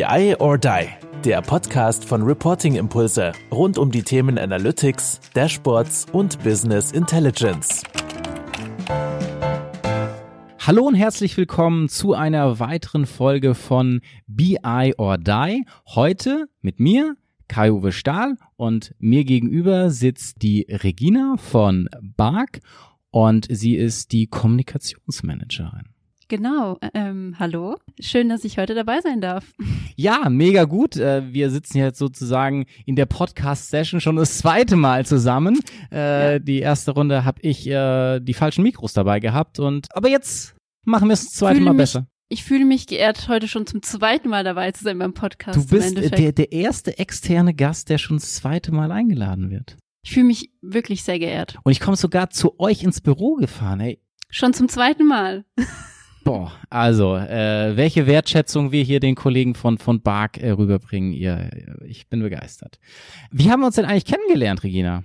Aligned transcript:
BI 0.00 0.34
or 0.38 0.56
Die, 0.56 0.88
der 1.26 1.42
Podcast 1.42 2.06
von 2.06 2.22
Reporting 2.22 2.76
Impulse 2.76 3.32
rund 3.52 3.76
um 3.76 3.90
die 3.90 4.02
Themen 4.02 4.38
Analytics, 4.38 5.20
Dashboards 5.34 6.06
und 6.12 6.42
Business 6.42 6.92
Intelligence. 6.92 7.82
Hallo 10.58 10.86
und 10.86 10.94
herzlich 10.94 11.36
willkommen 11.36 11.90
zu 11.90 12.14
einer 12.14 12.58
weiteren 12.60 13.04
Folge 13.04 13.54
von 13.54 14.00
BI 14.26 14.94
or 14.96 15.18
Die. 15.18 15.66
Heute 15.88 16.46
mit 16.62 16.80
mir, 16.80 17.14
Kai-Uwe 17.48 17.92
Stahl 17.92 18.36
und 18.56 18.94
mir 18.98 19.24
gegenüber 19.24 19.90
sitzt 19.90 20.40
die 20.40 20.62
Regina 20.70 21.34
von 21.36 21.90
Bark 22.00 22.60
und 23.10 23.48
sie 23.50 23.76
ist 23.76 24.12
die 24.12 24.28
Kommunikationsmanagerin. 24.28 25.90
Genau, 26.30 26.78
ähm, 26.94 27.34
hallo. 27.40 27.76
Schön, 27.98 28.28
dass 28.28 28.44
ich 28.44 28.56
heute 28.56 28.76
dabei 28.76 29.00
sein 29.00 29.20
darf. 29.20 29.52
Ja, 29.96 30.28
mega 30.30 30.62
gut. 30.62 30.94
Äh, 30.94 31.24
wir 31.34 31.50
sitzen 31.50 31.78
jetzt 31.78 31.98
sozusagen 31.98 32.66
in 32.86 32.94
der 32.94 33.06
Podcast-Session 33.06 34.00
schon 34.00 34.14
das 34.14 34.38
zweite 34.38 34.76
Mal 34.76 35.04
zusammen. 35.04 35.58
Äh, 35.90 36.34
ja. 36.34 36.38
Die 36.38 36.60
erste 36.60 36.92
Runde 36.92 37.24
habe 37.24 37.40
ich 37.42 37.66
äh, 37.66 38.20
die 38.20 38.32
falschen 38.32 38.62
Mikros 38.62 38.92
dabei 38.92 39.18
gehabt 39.18 39.58
und 39.58 39.88
aber 39.92 40.08
jetzt 40.08 40.54
machen 40.84 41.08
wir 41.08 41.14
es 41.14 41.24
das 41.24 41.34
zweite 41.34 41.60
Mal 41.60 41.72
mich, 41.72 41.78
besser. 41.78 42.06
Ich 42.28 42.44
fühle 42.44 42.64
mich 42.64 42.86
geehrt, 42.86 43.26
heute 43.26 43.48
schon 43.48 43.66
zum 43.66 43.82
zweiten 43.82 44.28
Mal 44.28 44.44
dabei 44.44 44.70
zu 44.70 44.84
sein 44.84 45.00
beim 45.00 45.14
Podcast. 45.14 45.58
Du 45.58 45.66
bist 45.66 45.96
der, 45.98 46.30
der 46.30 46.52
erste 46.52 46.96
externe 46.96 47.54
Gast, 47.54 47.88
der 47.88 47.98
schon 47.98 48.18
das 48.18 48.36
zweite 48.36 48.70
Mal 48.70 48.92
eingeladen 48.92 49.50
wird. 49.50 49.76
Ich 50.04 50.12
fühle 50.12 50.26
mich 50.26 50.52
wirklich 50.62 51.02
sehr 51.02 51.18
geehrt. 51.18 51.58
Und 51.64 51.72
ich 51.72 51.80
komme 51.80 51.96
sogar 51.96 52.30
zu 52.30 52.60
euch 52.60 52.84
ins 52.84 53.00
Büro 53.00 53.34
gefahren, 53.34 53.80
ey. 53.80 54.00
Schon 54.30 54.54
zum 54.54 54.68
zweiten 54.68 55.08
Mal. 55.08 55.44
Boah, 56.24 56.52
also, 56.68 57.16
äh, 57.16 57.76
welche 57.76 58.06
Wertschätzung 58.06 58.72
wir 58.72 58.82
hier 58.82 59.00
den 59.00 59.14
Kollegen 59.14 59.54
von, 59.54 59.78
von 59.78 60.02
Bark 60.02 60.38
äh, 60.38 60.50
rüberbringen, 60.50 61.12
ihr, 61.12 61.50
ich 61.84 62.08
bin 62.08 62.20
begeistert. 62.20 62.78
Wie 63.30 63.50
haben 63.50 63.60
wir 63.60 63.66
uns 63.66 63.76
denn 63.76 63.86
eigentlich 63.86 64.04
kennengelernt, 64.04 64.62
Regina? 64.62 65.02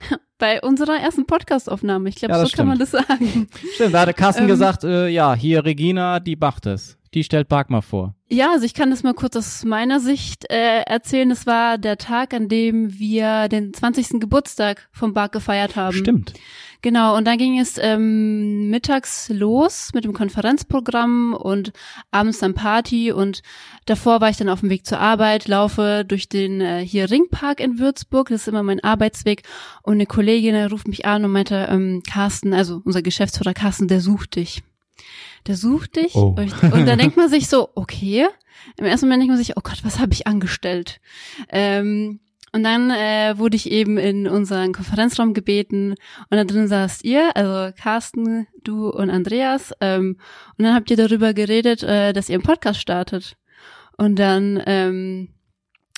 Bei 0.38 0.60
unserer 0.62 0.96
ersten 0.96 1.26
Podcastaufnahme, 1.26 2.08
ich 2.08 2.16
glaube, 2.16 2.34
ja, 2.34 2.40
so 2.40 2.46
stimmt. 2.46 2.56
kann 2.56 2.68
man 2.68 2.78
das 2.78 2.90
sagen. 2.90 3.48
Stimmt, 3.74 3.94
da 3.94 4.00
hatte 4.00 4.14
Carsten 4.14 4.42
ähm, 4.42 4.48
gesagt, 4.48 4.84
äh, 4.84 5.08
ja, 5.08 5.34
hier 5.34 5.64
Regina, 5.64 6.18
die 6.20 6.36
macht 6.36 6.66
es. 6.66 6.98
Die 7.14 7.22
stellt 7.22 7.48
Bark 7.48 7.70
mal 7.70 7.80
vor. 7.80 8.16
Ja, 8.28 8.50
also 8.50 8.66
ich 8.66 8.74
kann 8.74 8.90
das 8.90 9.04
mal 9.04 9.14
kurz 9.14 9.36
aus 9.36 9.64
meiner 9.64 10.00
Sicht 10.00 10.50
äh, 10.50 10.80
erzählen. 10.80 11.30
Es 11.30 11.46
war 11.46 11.78
der 11.78 11.96
Tag, 11.96 12.34
an 12.34 12.48
dem 12.48 12.98
wir 12.98 13.48
den 13.48 13.72
20. 13.72 14.18
Geburtstag 14.18 14.88
vom 14.90 15.14
Bark 15.14 15.30
gefeiert 15.30 15.76
haben. 15.76 15.96
Stimmt. 15.96 16.34
Genau, 16.82 17.16
und 17.16 17.24
dann 17.24 17.38
ging 17.38 17.58
es 17.58 17.78
ähm, 17.78 18.68
mittags 18.68 19.28
los 19.30 19.92
mit 19.94 20.04
dem 20.04 20.12
Konferenzprogramm 20.12 21.32
und 21.32 21.72
abends 22.10 22.40
dann 22.40 22.52
Party 22.52 23.10
und 23.10 23.42
davor 23.86 24.20
war 24.20 24.28
ich 24.28 24.36
dann 24.36 24.50
auf 24.50 24.60
dem 24.60 24.68
Weg 24.68 24.84
zur 24.84 24.98
Arbeit, 24.98 25.48
laufe 25.48 26.04
durch 26.06 26.28
den 26.28 26.60
äh, 26.60 26.84
hier 26.84 27.10
Ringpark 27.10 27.60
in 27.60 27.78
Würzburg, 27.78 28.28
das 28.28 28.42
ist 28.42 28.48
immer 28.48 28.62
mein 28.62 28.84
Arbeitsweg 28.84 29.44
und 29.82 29.94
eine 29.94 30.04
Kollegin 30.04 30.56
ruft 30.66 30.86
mich 30.86 31.06
an 31.06 31.24
und 31.24 31.32
meinte, 31.32 31.68
ähm, 31.70 32.02
Carsten, 32.06 32.52
also 32.52 32.82
unser 32.84 33.00
Geschäftsführer 33.00 33.54
Carsten, 33.54 33.88
der 33.88 34.00
sucht 34.00 34.36
dich. 34.36 34.62
Der 35.46 35.56
sucht 35.56 35.96
dich 35.96 36.14
oh. 36.14 36.34
und, 36.36 36.62
und 36.62 36.86
dann 36.86 36.98
denkt 37.00 37.16
man 37.16 37.28
sich 37.28 37.48
so, 37.48 37.70
okay, 37.74 38.26
im 38.76 38.86
ersten 38.86 39.06
Moment 39.06 39.22
denkt 39.22 39.32
man 39.32 39.38
sich, 39.38 39.56
oh 39.56 39.60
Gott, 39.62 39.84
was 39.84 39.98
habe 39.98 40.12
ich 40.12 40.26
angestellt? 40.26 41.00
Ähm, 41.50 42.20
und 42.54 42.62
dann 42.62 42.90
äh, 42.90 43.36
wurde 43.36 43.56
ich 43.56 43.68
eben 43.68 43.98
in 43.98 44.28
unseren 44.28 44.72
Konferenzraum 44.72 45.34
gebeten 45.34 45.96
und 46.30 46.36
da 46.36 46.44
drin 46.44 46.68
saßt 46.68 47.04
ihr, 47.04 47.36
also 47.36 47.74
Carsten, 47.76 48.46
du 48.62 48.90
und 48.90 49.10
Andreas. 49.10 49.72
Ähm, 49.80 50.18
und 50.56 50.64
dann 50.64 50.72
habt 50.72 50.88
ihr 50.88 50.96
darüber 50.96 51.34
geredet, 51.34 51.82
äh, 51.82 52.12
dass 52.12 52.28
ihr 52.28 52.36
einen 52.36 52.44
Podcast 52.44 52.80
startet. 52.80 53.36
Und 53.96 54.20
dann 54.20 54.62
ähm, 54.66 55.30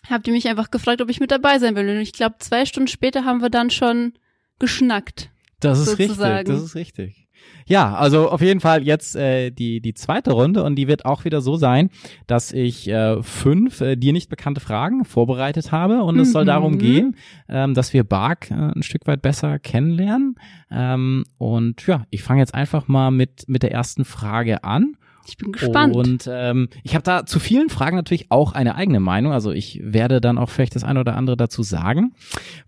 habt 0.08 0.26
ihr 0.26 0.32
mich 0.32 0.48
einfach 0.48 0.70
gefragt, 0.70 1.02
ob 1.02 1.10
ich 1.10 1.20
mit 1.20 1.30
dabei 1.30 1.58
sein 1.58 1.76
will. 1.76 1.90
Und 1.90 2.00
ich 2.00 2.14
glaube, 2.14 2.36
zwei 2.38 2.64
Stunden 2.64 2.88
später 2.88 3.26
haben 3.26 3.42
wir 3.42 3.50
dann 3.50 3.68
schon 3.68 4.14
geschnackt. 4.58 5.28
Das 5.60 5.78
ist 5.78 5.90
sozusagen. 5.90 6.36
richtig, 6.38 6.54
das 6.54 6.62
ist 6.62 6.74
richtig. 6.74 7.25
Ja, 7.66 7.94
also 7.94 8.30
auf 8.30 8.40
jeden 8.40 8.60
Fall 8.60 8.84
jetzt 8.84 9.16
äh, 9.16 9.50
die, 9.50 9.80
die 9.80 9.92
zweite 9.94 10.32
Runde 10.32 10.62
und 10.62 10.76
die 10.76 10.86
wird 10.86 11.04
auch 11.04 11.24
wieder 11.24 11.40
so 11.40 11.56
sein, 11.56 11.90
dass 12.28 12.52
ich 12.52 12.88
äh, 12.88 13.22
fünf 13.22 13.80
äh, 13.80 13.96
dir 13.96 14.12
nicht 14.12 14.30
bekannte 14.30 14.60
Fragen 14.60 15.04
vorbereitet 15.04 15.72
habe 15.72 16.02
und 16.04 16.18
es 16.18 16.28
mhm. 16.28 16.32
soll 16.32 16.44
darum 16.44 16.78
gehen, 16.78 17.16
ähm, 17.48 17.74
dass 17.74 17.92
wir 17.92 18.04
Bark 18.04 18.50
äh, 18.52 18.54
ein 18.54 18.84
Stück 18.84 19.06
weit 19.08 19.20
besser 19.20 19.58
kennenlernen. 19.58 20.36
Ähm, 20.70 21.24
und 21.38 21.84
ja, 21.86 22.06
ich 22.10 22.22
fange 22.22 22.40
jetzt 22.40 22.54
einfach 22.54 22.86
mal 22.86 23.10
mit, 23.10 23.48
mit 23.48 23.64
der 23.64 23.72
ersten 23.72 24.04
Frage 24.04 24.62
an. 24.62 24.96
Ich 25.28 25.36
bin 25.36 25.50
gespannt. 25.52 25.96
Und 25.96 26.30
ähm, 26.32 26.68
ich 26.84 26.94
habe 26.94 27.02
da 27.02 27.26
zu 27.26 27.40
vielen 27.40 27.68
Fragen 27.68 27.96
natürlich 27.96 28.30
auch 28.30 28.52
eine 28.52 28.76
eigene 28.76 29.00
Meinung. 29.00 29.32
Also 29.32 29.50
ich 29.50 29.80
werde 29.82 30.20
dann 30.20 30.38
auch 30.38 30.50
vielleicht 30.50 30.76
das 30.76 30.84
eine 30.84 31.00
oder 31.00 31.16
andere 31.16 31.36
dazu 31.36 31.64
sagen. 31.64 32.14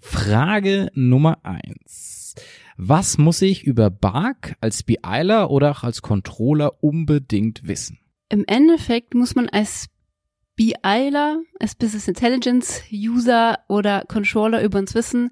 Frage 0.01 0.91
Nummer 0.95 1.39
eins. 1.45 2.35
Was 2.81 3.19
muss 3.19 3.43
ich 3.43 3.65
über 3.65 3.91
Bark 3.91 4.55
als 4.61 4.85
BIler 4.85 5.51
oder 5.51 5.73
auch 5.73 5.83
als 5.83 6.01
Controller 6.01 6.83
unbedingt 6.83 7.67
wissen? 7.67 7.99
Im 8.29 8.45
Endeffekt 8.47 9.15
muss 9.15 9.35
man 9.35 9.49
als 9.49 9.89
BIler, 10.55 11.43
als 11.59 11.75
Business 11.75 12.07
Intelligence 12.07 12.83
User 12.93 13.59
oder 13.69 14.05
Controller 14.07 14.63
über 14.63 14.79
uns 14.79 14.95
wissen, 14.95 15.31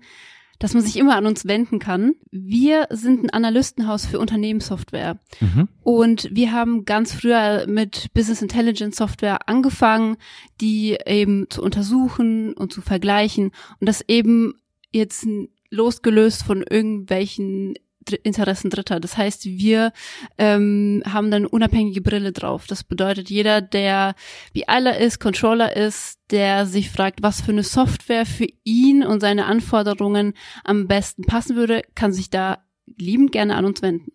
dass 0.58 0.74
man 0.74 0.82
sich 0.82 0.96
immer 0.96 1.14
an 1.14 1.26
uns 1.26 1.46
wenden 1.46 1.78
kann. 1.78 2.14
Wir 2.32 2.88
sind 2.90 3.22
ein 3.22 3.30
Analystenhaus 3.30 4.06
für 4.06 4.18
Unternehmenssoftware. 4.18 5.20
Mhm. 5.38 5.68
Und 5.82 6.28
wir 6.32 6.50
haben 6.50 6.84
ganz 6.84 7.12
früher 7.12 7.66
mit 7.68 8.12
Business 8.12 8.42
Intelligence 8.42 8.96
Software 8.96 9.48
angefangen, 9.48 10.16
die 10.60 10.98
eben 11.06 11.48
zu 11.48 11.62
untersuchen 11.62 12.54
und 12.54 12.72
zu 12.72 12.80
vergleichen. 12.80 13.52
Und 13.78 13.88
das 13.88 14.02
eben 14.08 14.54
jetzt 14.90 15.28
losgelöst 15.70 16.42
von 16.42 16.62
irgendwelchen 16.62 17.74
Interessen 18.22 18.70
Dritter. 18.70 19.00
Das 19.00 19.16
heißt, 19.16 19.46
wir 19.46 19.92
ähm, 20.38 21.02
haben 21.06 21.30
dann 21.30 21.46
unabhängige 21.46 22.00
Brille 22.00 22.32
drauf. 22.32 22.66
Das 22.66 22.84
bedeutet, 22.84 23.30
jeder, 23.30 23.60
der 23.60 24.14
BIler 24.52 24.98
ist, 24.98 25.18
Controller 25.18 25.76
ist, 25.76 26.20
der 26.30 26.66
sich 26.66 26.90
fragt, 26.90 27.22
was 27.22 27.40
für 27.40 27.52
eine 27.52 27.62
Software 27.62 28.26
für 28.26 28.46
ihn 28.64 29.04
und 29.04 29.20
seine 29.20 29.46
Anforderungen 29.46 30.34
am 30.64 30.86
besten 30.86 31.24
passen 31.24 31.56
würde, 31.56 31.82
kann 31.94 32.12
sich 32.12 32.30
da 32.30 32.58
liebend 32.96 33.32
gerne 33.32 33.56
an 33.56 33.64
uns 33.64 33.82
wenden. 33.82 34.12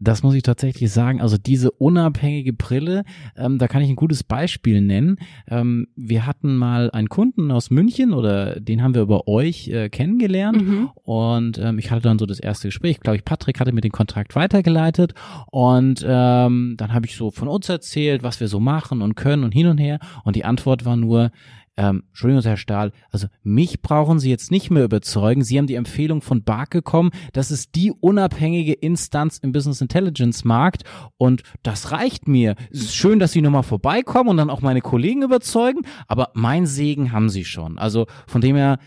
Das 0.00 0.22
muss 0.22 0.34
ich 0.34 0.42
tatsächlich 0.42 0.90
sagen. 0.90 1.20
Also 1.20 1.36
diese 1.36 1.70
unabhängige 1.70 2.54
Brille, 2.54 3.04
ähm, 3.36 3.58
da 3.58 3.68
kann 3.68 3.82
ich 3.82 3.90
ein 3.90 3.96
gutes 3.96 4.24
Beispiel 4.24 4.80
nennen. 4.80 5.18
Ähm, 5.46 5.88
wir 5.94 6.26
hatten 6.26 6.56
mal 6.56 6.90
einen 6.90 7.10
Kunden 7.10 7.50
aus 7.50 7.70
München 7.70 8.14
oder 8.14 8.58
den 8.58 8.82
haben 8.82 8.94
wir 8.94 9.02
über 9.02 9.28
euch 9.28 9.68
äh, 9.68 9.90
kennengelernt 9.90 10.66
mhm. 10.66 10.90
und 11.02 11.58
ähm, 11.58 11.78
ich 11.78 11.90
hatte 11.90 12.02
dann 12.02 12.18
so 12.18 12.24
das 12.24 12.40
erste 12.40 12.68
Gespräch. 12.68 13.00
Glaube 13.00 13.16
ich, 13.16 13.24
Patrick 13.26 13.60
hatte 13.60 13.72
mir 13.72 13.82
den 13.82 13.92
Kontrakt 13.92 14.34
weitergeleitet 14.34 15.12
und 15.50 16.02
ähm, 16.06 16.74
dann 16.78 16.94
habe 16.94 17.04
ich 17.04 17.16
so 17.16 17.30
von 17.30 17.48
uns 17.48 17.68
erzählt, 17.68 18.22
was 18.22 18.40
wir 18.40 18.48
so 18.48 18.58
machen 18.58 19.02
und 19.02 19.16
können 19.16 19.44
und 19.44 19.52
hin 19.52 19.66
und 19.66 19.78
her 19.78 19.98
und 20.24 20.34
die 20.34 20.46
Antwort 20.46 20.86
war 20.86 20.96
nur, 20.96 21.30
ähm, 21.76 22.02
Entschuldigung, 22.08 22.42
Herr 22.42 22.56
Stahl, 22.56 22.92
also 23.10 23.28
mich 23.42 23.80
brauchen 23.80 24.18
Sie 24.18 24.28
jetzt 24.28 24.50
nicht 24.50 24.70
mehr 24.70 24.84
überzeugen. 24.84 25.42
Sie 25.42 25.56
haben 25.56 25.66
die 25.66 25.76
Empfehlung 25.76 26.20
von 26.20 26.42
Bark 26.44 26.70
gekommen. 26.70 27.10
Das 27.32 27.50
ist 27.50 27.74
die 27.74 27.92
unabhängige 27.92 28.72
Instanz 28.72 29.38
im 29.38 29.52
Business 29.52 29.80
Intelligence 29.80 30.44
Markt 30.44 30.82
und 31.16 31.42
das 31.62 31.92
reicht 31.92 32.28
mir. 32.28 32.56
Es 32.70 32.80
ist 32.82 32.96
schön, 32.96 33.18
dass 33.18 33.32
Sie 33.32 33.40
nochmal 33.40 33.62
vorbeikommen 33.62 34.30
und 34.30 34.36
dann 34.36 34.50
auch 34.50 34.60
meine 34.60 34.80
Kollegen 34.80 35.22
überzeugen, 35.22 35.82
aber 36.06 36.30
mein 36.34 36.66
Segen 36.66 37.12
haben 37.12 37.30
Sie 37.30 37.44
schon. 37.44 37.78
Also 37.78 38.06
von 38.26 38.40
dem 38.40 38.56
her 38.56 38.78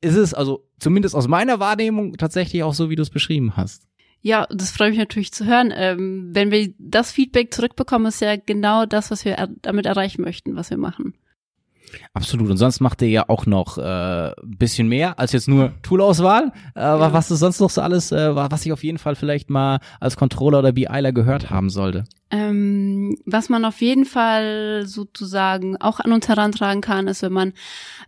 ist 0.00 0.16
es 0.16 0.34
also 0.34 0.66
zumindest 0.78 1.14
aus 1.14 1.28
meiner 1.28 1.60
Wahrnehmung 1.60 2.16
tatsächlich 2.16 2.62
auch 2.62 2.74
so, 2.74 2.90
wie 2.90 2.96
du 2.96 3.02
es 3.02 3.10
beschrieben 3.10 3.56
hast. 3.56 3.86
Ja, 4.22 4.46
das 4.50 4.70
freut 4.70 4.90
mich 4.90 4.98
natürlich 4.98 5.32
zu 5.32 5.46
hören. 5.46 5.72
Ähm, 5.74 6.30
wenn 6.32 6.50
wir 6.50 6.74
das 6.78 7.10
Feedback 7.10 7.54
zurückbekommen, 7.54 8.06
ist 8.06 8.20
ja 8.20 8.36
genau 8.36 8.84
das, 8.86 9.10
was 9.10 9.24
wir 9.24 9.32
er 9.32 9.48
damit 9.62 9.86
erreichen 9.86 10.22
möchten, 10.22 10.56
was 10.56 10.70
wir 10.70 10.76
machen. 10.76 11.14
Absolut. 12.14 12.50
Und 12.50 12.56
sonst 12.56 12.80
macht 12.80 13.02
ihr 13.02 13.08
ja 13.08 13.28
auch 13.28 13.46
noch 13.46 13.78
äh, 13.78 14.32
bisschen 14.44 14.88
mehr 14.88 15.18
als 15.18 15.32
jetzt 15.32 15.48
nur 15.48 15.72
Toolauswahl. 15.82 16.52
Äh, 16.74 16.80
ja. 16.80 17.12
Was 17.12 17.30
ist 17.30 17.40
sonst 17.40 17.60
noch 17.60 17.70
so 17.70 17.80
alles, 17.80 18.12
äh, 18.12 18.34
was 18.34 18.66
ich 18.66 18.72
auf 18.72 18.84
jeden 18.84 18.98
Fall 18.98 19.16
vielleicht 19.16 19.50
mal 19.50 19.78
als 20.00 20.16
Controller 20.16 20.60
oder 20.60 20.72
BIler 20.72 21.12
gehört 21.12 21.50
haben 21.50 21.70
sollte? 21.70 22.04
Ähm, 22.32 23.16
was 23.26 23.48
man 23.48 23.64
auf 23.64 23.80
jeden 23.80 24.04
Fall 24.04 24.84
sozusagen 24.86 25.76
auch 25.78 25.98
an 25.98 26.12
uns 26.12 26.28
herantragen 26.28 26.80
kann, 26.80 27.08
ist, 27.08 27.22
wenn 27.22 27.32
man 27.32 27.52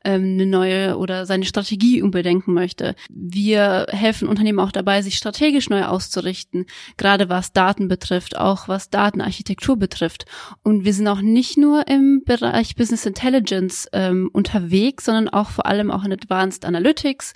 ähm, 0.04 0.34
eine 0.34 0.46
neue 0.46 0.96
oder 0.96 1.26
seine 1.26 1.44
Strategie 1.44 2.02
umbedenken 2.02 2.54
möchte. 2.54 2.94
Wir 3.10 3.86
helfen 3.90 4.28
Unternehmen 4.28 4.60
auch 4.60 4.70
dabei, 4.70 5.02
sich 5.02 5.16
strategisch 5.16 5.70
neu 5.70 5.86
auszurichten, 5.86 6.66
gerade 6.96 7.28
was 7.28 7.52
Daten 7.52 7.88
betrifft, 7.88 8.36
auch 8.36 8.68
was 8.68 8.90
Datenarchitektur 8.90 9.76
betrifft. 9.76 10.26
Und 10.62 10.84
wir 10.84 10.94
sind 10.94 11.08
auch 11.08 11.20
nicht 11.20 11.58
nur 11.58 11.88
im 11.88 12.22
Bereich 12.24 12.76
Business 12.76 13.06
Intelligence 13.06 13.71
ähm, 13.92 14.30
unterwegs, 14.32 15.04
sondern 15.04 15.28
auch 15.28 15.50
vor 15.50 15.66
allem 15.66 15.90
auch 15.90 16.04
in 16.04 16.12
Advanced 16.12 16.64
Analytics, 16.64 17.34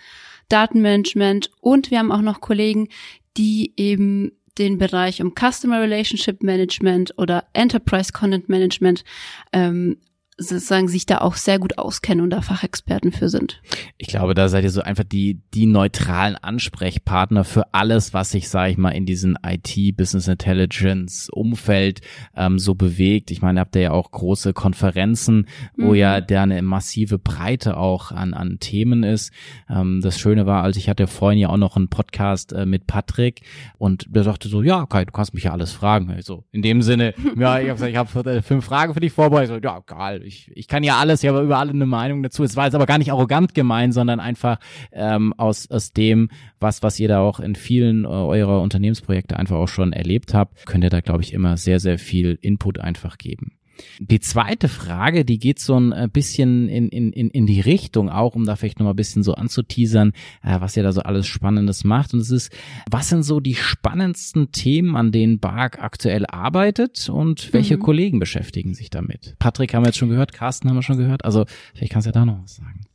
Datenmanagement. 0.48 1.50
Und 1.60 1.90
wir 1.90 1.98
haben 1.98 2.12
auch 2.12 2.22
noch 2.22 2.40
Kollegen, 2.40 2.88
die 3.36 3.72
eben 3.76 4.32
den 4.58 4.78
Bereich 4.78 5.20
um 5.22 5.34
Customer 5.34 5.80
Relationship 5.80 6.42
Management 6.42 7.12
oder 7.18 7.44
Enterprise 7.52 8.12
Content 8.12 8.48
Management 8.48 9.04
ähm, 9.52 9.98
sozusagen 10.38 10.88
sich 10.88 11.06
da 11.06 11.18
auch 11.18 11.34
sehr 11.36 11.58
gut 11.58 11.78
auskennen 11.78 12.22
und 12.22 12.30
da 12.30 12.42
Fachexperten 12.42 13.10
für 13.10 13.30
sind. 13.30 13.62
Ich 13.96 14.08
glaube, 14.08 14.34
da 14.34 14.48
seid 14.48 14.64
ihr 14.64 14.70
so 14.70 14.82
einfach 14.82 15.04
die, 15.04 15.40
die 15.54 15.64
neutralen 15.64 16.36
Ansprechpartner 16.36 17.44
für 17.44 17.72
alles, 17.72 18.12
was 18.12 18.32
sich, 18.32 18.50
sage 18.50 18.72
ich 18.72 18.76
mal, 18.76 18.90
in 18.90 19.06
diesem 19.06 19.38
IT, 19.44 19.96
Business 19.96 20.28
Intelligence 20.28 21.30
Umfeld 21.30 22.02
ähm, 22.36 22.58
so 22.58 22.74
bewegt. 22.74 23.30
Ich 23.30 23.40
meine, 23.40 23.60
habt 23.60 23.76
ihr 23.76 23.82
ja 23.82 23.90
auch 23.92 24.10
große 24.10 24.52
Konferenzen, 24.52 25.46
wo 25.76 25.90
mhm. 25.90 25.94
ja 25.94 26.20
da 26.20 26.42
eine 26.42 26.60
massive 26.60 27.18
Breite 27.18 27.78
auch 27.78 28.12
an, 28.12 28.34
an 28.34 28.58
Themen 28.60 29.04
ist. 29.04 29.32
Ähm, 29.70 30.00
das 30.02 30.18
Schöne 30.18 30.44
war, 30.44 30.62
als 30.62 30.76
ich 30.76 30.90
hatte 30.90 31.06
vorhin 31.06 31.38
ja 31.38 31.48
auch 31.48 31.56
noch 31.56 31.76
einen 31.76 31.88
Podcast 31.88 32.52
äh, 32.52 32.66
mit 32.66 32.86
Patrick 32.86 33.40
und 33.78 34.06
der 34.10 34.22
sagte 34.22 34.48
so, 34.48 34.62
ja, 34.62 34.84
Kai, 34.84 35.06
du 35.06 35.12
kannst 35.12 35.32
mich 35.32 35.44
ja 35.44 35.52
alles 35.52 35.72
fragen. 35.72 36.10
Also 36.10 36.44
in 36.52 36.60
dem 36.60 36.82
Sinne, 36.82 37.14
ja, 37.38 37.58
ich 37.58 37.70
habe 37.70 37.88
ich 37.88 37.96
habe 37.96 38.42
fünf 38.42 38.64
Fragen 38.66 38.92
für 38.92 39.00
dich 39.00 39.12
vorbereitet. 39.12 39.64
Ja, 39.64 39.80
geil, 39.86 40.25
ich, 40.26 40.50
ich 40.54 40.68
kann 40.68 40.82
ja 40.82 40.98
alles, 40.98 41.22
ich 41.22 41.28
habe 41.28 41.42
über 41.42 41.58
alle 41.58 41.70
eine 41.70 41.86
Meinung 41.86 42.22
dazu. 42.22 42.44
Es 42.44 42.56
war 42.56 42.64
jetzt 42.64 42.74
aber 42.74 42.86
gar 42.86 42.98
nicht 42.98 43.12
arrogant 43.12 43.54
gemeint, 43.54 43.94
sondern 43.94 44.20
einfach 44.20 44.58
ähm, 44.92 45.32
aus, 45.36 45.70
aus 45.70 45.92
dem, 45.92 46.28
was, 46.58 46.82
was 46.82 46.98
ihr 47.00 47.08
da 47.08 47.20
auch 47.20 47.40
in 47.40 47.54
vielen 47.54 48.04
äh, 48.04 48.08
eurer 48.08 48.60
Unternehmensprojekte 48.60 49.38
einfach 49.38 49.56
auch 49.56 49.68
schon 49.68 49.92
erlebt 49.92 50.34
habt, 50.34 50.66
könnt 50.66 50.84
ihr 50.84 50.90
da, 50.90 51.00
glaube 51.00 51.22
ich, 51.22 51.32
immer 51.32 51.56
sehr, 51.56 51.80
sehr 51.80 51.98
viel 51.98 52.38
Input 52.42 52.78
einfach 52.78 53.18
geben. 53.18 53.52
Die 53.98 54.20
zweite 54.20 54.68
Frage, 54.68 55.24
die 55.24 55.38
geht 55.38 55.58
so 55.58 55.78
ein 55.78 55.92
äh, 55.92 56.08
bisschen 56.12 56.68
in, 56.68 56.88
in, 56.88 57.12
in, 57.12 57.30
in 57.30 57.46
die 57.46 57.60
Richtung 57.60 58.10
auch, 58.10 58.34
um 58.34 58.44
da 58.44 58.56
vielleicht 58.56 58.78
nochmal 58.78 58.94
ein 58.94 58.96
bisschen 58.96 59.22
so 59.22 59.34
anzuteasern, 59.34 60.12
äh, 60.42 60.60
was 60.60 60.76
ihr 60.76 60.82
da 60.82 60.92
so 60.92 61.02
alles 61.02 61.26
Spannendes 61.26 61.84
macht. 61.84 62.14
Und 62.14 62.20
es 62.20 62.30
ist, 62.30 62.52
was 62.90 63.08
sind 63.08 63.22
so 63.22 63.40
die 63.40 63.54
spannendsten 63.54 64.52
Themen, 64.52 64.96
an 64.96 65.12
denen 65.12 65.38
Bark 65.38 65.82
aktuell 65.82 66.26
arbeitet 66.26 67.08
und 67.08 67.52
welche 67.52 67.76
mhm. 67.76 67.82
Kollegen 67.82 68.18
beschäftigen 68.18 68.74
sich 68.74 68.90
damit? 68.90 69.36
Patrick 69.38 69.74
haben 69.74 69.82
wir 69.82 69.88
jetzt 69.88 69.98
schon 69.98 70.08
gehört, 70.08 70.32
Carsten 70.32 70.68
haben 70.68 70.76
wir 70.76 70.82
schon 70.82 70.98
gehört. 70.98 71.24
Also 71.24 71.44
vielleicht 71.74 71.92
kannst 71.92 72.06
du 72.06 72.08
ja 72.08 72.12
da 72.12 72.24
noch 72.24 72.42
was 72.42 72.56
sagen 72.56 72.86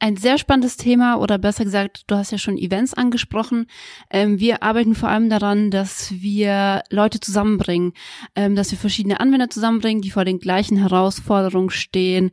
ein 0.00 0.16
sehr 0.16 0.38
spannendes 0.38 0.76
Thema 0.76 1.16
oder 1.16 1.38
besser 1.38 1.64
gesagt, 1.64 2.04
du 2.06 2.14
hast 2.14 2.30
ja 2.30 2.38
schon 2.38 2.56
Events 2.56 2.94
angesprochen. 2.94 3.66
Ähm, 4.10 4.38
wir 4.38 4.62
arbeiten 4.62 4.94
vor 4.94 5.08
allem 5.08 5.28
daran, 5.28 5.70
dass 5.70 6.12
wir 6.20 6.82
Leute 6.90 7.20
zusammenbringen, 7.20 7.92
ähm, 8.36 8.54
dass 8.54 8.70
wir 8.70 8.78
verschiedene 8.78 9.20
Anwender 9.20 9.50
zusammenbringen, 9.50 10.02
die 10.02 10.10
vor 10.10 10.24
den 10.24 10.38
gleichen 10.38 10.76
Herausforderungen 10.76 11.70
stehen, 11.70 12.30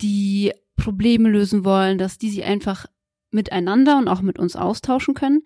die 0.00 0.52
Probleme 0.76 1.28
lösen 1.28 1.64
wollen, 1.64 1.98
dass 1.98 2.18
die 2.18 2.30
sich 2.30 2.44
einfach 2.44 2.86
miteinander 3.30 3.98
und 3.98 4.08
auch 4.08 4.22
mit 4.22 4.38
uns 4.38 4.56
austauschen 4.56 5.14
können. 5.14 5.42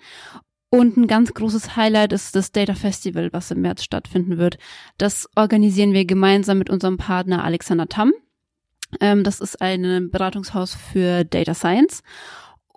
Und 0.71 0.97
ein 0.97 1.07
ganz 1.07 1.35
großes 1.35 1.77
Highlight 1.77 2.15
ist 2.15 2.35
das 2.35 2.51
Data 2.51 2.75
Festival, 2.75 3.31
was 3.33 3.51
im 3.51 3.61
März 3.61 3.83
stattfinden 3.83 4.39
wird. 4.39 4.57
Das 4.97 5.29
organisieren 5.37 5.93
wir 5.93 6.07
gemeinsam 6.07 6.57
mit 6.57 6.71
unserem 6.71 6.97
Partner 6.97 7.45
Alexander 7.45 7.89
Tamm. 7.89 8.15
Ähm, 9.00 9.25
das 9.25 9.41
ist 9.41 9.61
ein 9.61 10.11
Beratungshaus 10.11 10.75
für 10.75 11.25
Data 11.25 11.55
Science. 11.55 12.03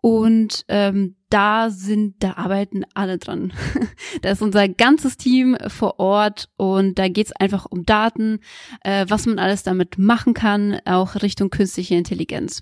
Und 0.01 0.65
ähm, 0.67 1.15
da 1.29 1.71
sind, 1.71 2.17
da 2.19 2.33
arbeiten 2.33 2.85
alle 2.93 3.17
dran. 3.17 3.53
da 4.21 4.29
ist 4.29 4.43
unser 4.43 4.69
ganzes 4.69 5.17
Team 5.17 5.57
vor 5.67 5.99
Ort 5.99 6.49
und 6.57 6.99
da 6.99 7.07
geht's 7.07 7.31
einfach 7.31 7.65
um 7.65 7.85
Daten, 7.85 8.39
äh, 8.83 9.07
was 9.09 9.25
man 9.25 9.39
alles 9.39 9.63
damit 9.63 9.97
machen 9.97 10.35
kann, 10.35 10.79
auch 10.85 11.15
Richtung 11.23 11.49
künstliche 11.49 11.95
Intelligenz. 11.95 12.61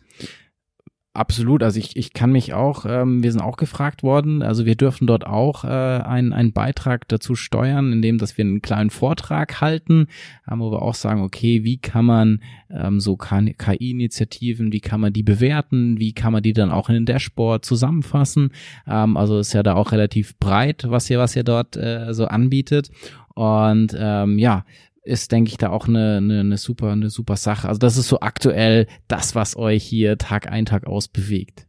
Absolut, 1.15 1.61
also 1.61 1.77
ich, 1.77 1.95
ich 1.95 2.13
kann 2.13 2.31
mich 2.31 2.55
auch, 2.55 2.87
ähm, 2.89 3.21
wir 3.21 3.31
sind 3.31 3.41
auch 3.41 3.57
gefragt 3.57 4.01
worden, 4.01 4.41
also 4.41 4.65
wir 4.65 4.73
dürfen 4.73 5.05
dort 5.05 5.27
auch 5.27 5.63
äh, 5.63 5.67
einen, 5.67 6.33
einen 6.33 6.53
Beitrag 6.53 7.07
dazu 7.07 7.35
steuern, 7.35 7.93
indem 7.93 8.17
dass 8.17 8.35
wir 8.35 8.43
einen 8.43 8.63
kleinen 8.63 8.89
Vortrag 8.89 9.61
halten, 9.61 10.07
ähm, 10.49 10.59
wo 10.59 10.71
wir 10.71 10.81
auch 10.81 10.95
sagen, 10.95 11.21
okay, 11.21 11.63
wie 11.63 11.77
kann 11.77 12.05
man 12.05 12.41
ähm, 12.71 12.99
so 12.99 13.15
KI-Initiativen, 13.15 14.71
wie 14.71 14.79
kann 14.79 15.01
man 15.01 15.13
die 15.13 15.21
bewerten, 15.21 15.99
wie 15.99 16.13
kann 16.13 16.33
man 16.33 16.41
die 16.41 16.53
dann 16.53 16.71
auch 16.71 16.89
in 16.89 16.95
den 16.95 17.05
Dashboard 17.05 17.63
zusammenfassen, 17.63 18.49
ähm, 18.87 19.15
also 19.15 19.37
ist 19.37 19.53
ja 19.53 19.61
da 19.61 19.75
auch 19.75 19.91
relativ 19.91 20.35
breit, 20.39 20.85
was 20.89 21.11
ihr, 21.11 21.19
was 21.19 21.35
ihr 21.35 21.43
dort 21.43 21.77
äh, 21.77 22.11
so 22.15 22.25
anbietet. 22.25 22.89
Und 23.35 23.95
ähm, 23.95 24.39
ja, 24.39 24.65
ist, 25.03 25.31
denke 25.31 25.49
ich, 25.49 25.57
da 25.57 25.69
auch 25.69 25.87
eine, 25.87 26.17
eine, 26.17 26.39
eine 26.39 26.57
super, 26.57 26.91
eine 26.91 27.09
super 27.09 27.35
Sache. 27.35 27.67
Also 27.67 27.79
das 27.79 27.97
ist 27.97 28.07
so 28.07 28.19
aktuell 28.21 28.87
das, 29.07 29.35
was 29.35 29.55
euch 29.55 29.83
hier 29.83 30.17
Tag 30.17 30.49
ein, 30.49 30.65
Tag 30.65 30.87
aus 30.87 31.07
bewegt. 31.07 31.67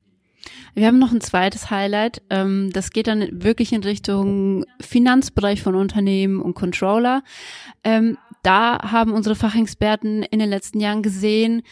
Wir 0.74 0.86
haben 0.86 0.98
noch 0.98 1.12
ein 1.12 1.20
zweites 1.20 1.70
Highlight. 1.70 2.22
Ähm, 2.30 2.70
das 2.72 2.90
geht 2.90 3.06
dann 3.06 3.26
wirklich 3.42 3.72
in 3.72 3.82
Richtung 3.82 4.64
Finanzbereich 4.80 5.62
von 5.62 5.74
Unternehmen 5.74 6.40
und 6.40 6.54
Controller. 6.54 7.22
Ähm, 7.82 8.18
da 8.42 8.90
haben 8.90 9.12
unsere 9.12 9.36
Fachexperten 9.36 10.22
in 10.22 10.38
den 10.38 10.50
letzten 10.50 10.80
Jahren 10.80 11.02
gesehen, 11.02 11.62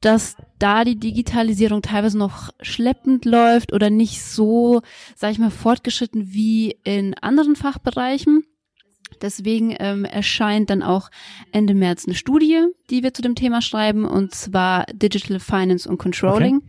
dass 0.00 0.36
da 0.58 0.84
die 0.84 0.98
Digitalisierung 0.98 1.82
teilweise 1.82 2.18
noch 2.18 2.50
schleppend 2.60 3.24
läuft 3.24 3.72
oder 3.72 3.90
nicht 3.90 4.22
so, 4.22 4.82
sag 5.16 5.32
ich 5.32 5.38
mal, 5.38 5.50
fortgeschritten 5.50 6.32
wie 6.32 6.76
in 6.84 7.14
anderen 7.14 7.56
Fachbereichen. 7.56 8.44
Deswegen 9.22 9.74
ähm, 9.78 10.04
erscheint 10.04 10.70
dann 10.70 10.82
auch 10.82 11.10
Ende 11.52 11.74
März 11.74 12.06
eine 12.06 12.14
Studie, 12.14 12.66
die 12.90 13.02
wir 13.02 13.14
zu 13.14 13.22
dem 13.22 13.34
Thema 13.34 13.62
schreiben, 13.62 14.04
und 14.04 14.34
zwar 14.34 14.86
Digital 14.92 15.40
Finance 15.40 15.88
und 15.88 15.98
Controlling. 15.98 16.56
Okay. 16.56 16.66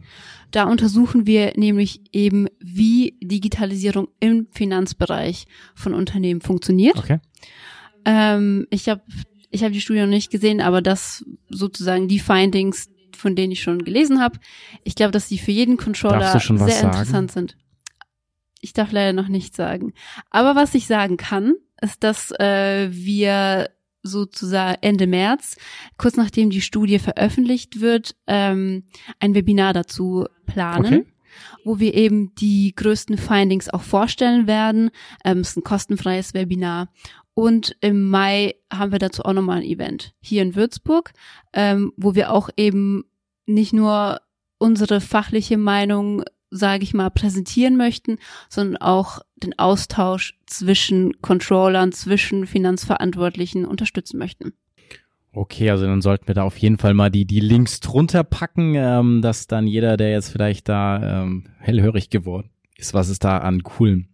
Da 0.51 0.63
untersuchen 0.63 1.28
wir 1.28 1.54
nämlich 1.56 2.01
eben, 2.12 2.48
wie 2.60 3.18
Digitalisierung 3.22 4.07
im 4.19 4.48
Finanzbereich 4.51 5.46
von 5.75 5.94
Unternehmen 5.94 6.42
funktioniert. 6.42 6.98
Okay. 6.98 7.19
Ähm, 8.06 8.66
ich 8.72 8.90
habe 8.90 9.01
ich 9.51 9.63
hab 9.63 9.72
die 9.72 9.81
Studie 9.81 10.01
noch 10.01 10.07
nicht 10.07 10.31
gesehen, 10.31 10.62
aber 10.62 10.81
das 10.81 11.25
sozusagen 11.50 12.07
die 12.07 12.19
Findings, 12.19 12.90
von 13.16 13.36
denen 13.36 13.51
ich 13.51 13.62
schon 13.62 13.84
gelesen 13.84 14.22
habe. 14.22 14.40
Ich 14.84 14.96
glaube, 14.96 15.12
dass 15.12 15.28
die 15.28 15.38
für 15.38 15.51
jeden 15.51 15.78
Controller 15.78 16.31
sehr 16.31 16.57
sagen? 16.57 16.88
interessant 16.88 17.31
sind. 17.31 17.57
Ich 18.62 18.74
darf 18.74 18.92
leider 18.92 19.13
noch 19.13 19.28
nicht 19.28 19.56
sagen. 19.56 19.94
Aber 20.30 20.56
was 20.56 20.75
ich 20.75 20.86
sagen 20.86 21.18
kann, 21.18 21.56
ist, 21.81 22.03
dass 22.03 22.31
äh, 22.39 22.89
wir 22.91 23.69
sozusagen 24.01 24.77
Ende 24.81 25.07
März, 25.07 25.57
kurz 25.97 26.15
nachdem 26.15 26.49
die 26.49 26.61
Studie 26.61 26.99
veröffentlicht 26.99 27.81
wird, 27.81 28.15
ähm, 28.27 28.83
ein 29.19 29.35
Webinar 29.35 29.73
dazu 29.73 30.25
planen. 30.45 30.85
Okay. 30.85 31.05
wo 31.63 31.79
wir 31.79 31.93
eben 31.93 32.33
die 32.35 32.73
größten 32.75 33.17
Findings 33.17 33.69
auch 33.69 33.83
vorstellen 33.83 34.47
werden. 34.47 34.89
Ähm, 35.23 35.39
es 35.39 35.49
ist 35.49 35.57
ein 35.57 35.63
kostenfreies 35.63 36.33
Webinar. 36.33 36.89
Und 37.35 37.77
im 37.81 38.09
Mai 38.09 38.55
haben 38.73 38.91
wir 38.91 38.99
dazu 38.99 39.23
auch 39.23 39.33
nochmal 39.33 39.57
ein 39.57 39.63
Event 39.63 40.15
hier 40.21 40.41
in 40.41 40.55
Würzburg, 40.55 41.13
ähm, 41.53 41.93
wo 41.95 42.15
wir 42.15 42.33
auch 42.33 42.49
eben 42.57 43.05
nicht 43.45 43.73
nur 43.73 44.21
unsere 44.57 45.01
fachliche 45.01 45.57
Meinung 45.57 46.24
sage 46.51 46.83
ich 46.83 46.93
mal, 46.93 47.09
präsentieren 47.09 47.77
möchten, 47.77 48.17
sondern 48.50 48.77
auch 48.77 49.19
den 49.39 49.58
Austausch 49.58 50.36
zwischen 50.46 51.22
Controllern, 51.22 51.91
zwischen 51.91 52.48
Finanzverantwortlichen 52.48 53.65
unterstützen 53.65 54.17
möchten. 54.17 54.53
Okay, 55.31 55.69
also 55.69 55.86
dann 55.86 56.01
sollten 56.01 56.27
wir 56.27 56.36
da 56.36 56.43
auf 56.43 56.58
jeden 56.58 56.77
Fall 56.77 56.93
mal 56.93 57.12
die, 57.12 57.25
die 57.25 57.39
Links 57.39 57.79
drunter 57.79 58.24
packen, 58.24 58.74
ähm, 58.75 59.22
dass 59.22 59.48
dann 59.48 59.67
jeder, 59.67 59.96
der 59.96 60.12
jetzt 60.12 60.29
vielleicht 60.29 60.67
da 60.67 61.24
ähm, 61.24 61.46
hellhörig 61.60 62.10
geworden 62.10 62.50
ist, 62.75 62.93
was 62.93 63.10
es 63.10 63.19
da 63.19 63.38
an 63.38 63.63
coolen 63.63 64.10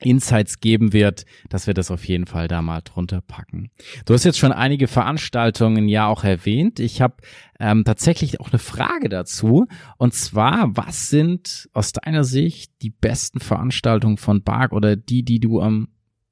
Insights 0.00 0.60
geben 0.60 0.92
wird, 0.92 1.24
dass 1.48 1.66
wir 1.66 1.74
das 1.74 1.90
auf 1.90 2.04
jeden 2.04 2.26
Fall 2.26 2.48
da 2.48 2.62
mal 2.62 2.80
drunter 2.82 3.20
packen. 3.20 3.70
Du 4.04 4.14
hast 4.14 4.24
jetzt 4.24 4.38
schon 4.38 4.52
einige 4.52 4.88
Veranstaltungen 4.88 5.88
ja 5.88 6.06
auch 6.06 6.24
erwähnt. 6.24 6.80
Ich 6.80 7.00
habe 7.00 7.16
ähm, 7.60 7.84
tatsächlich 7.84 8.40
auch 8.40 8.50
eine 8.50 8.58
Frage 8.58 9.08
dazu. 9.08 9.66
Und 9.96 10.14
zwar, 10.14 10.76
was 10.76 11.08
sind 11.08 11.68
aus 11.72 11.92
deiner 11.92 12.24
Sicht 12.24 12.72
die 12.82 12.90
besten 12.90 13.40
Veranstaltungen 13.40 14.16
von 14.16 14.42
BARC 14.42 14.72
oder 14.72 14.96
die, 14.96 15.22
die 15.22 15.40
du 15.40 15.60
am 15.60 15.88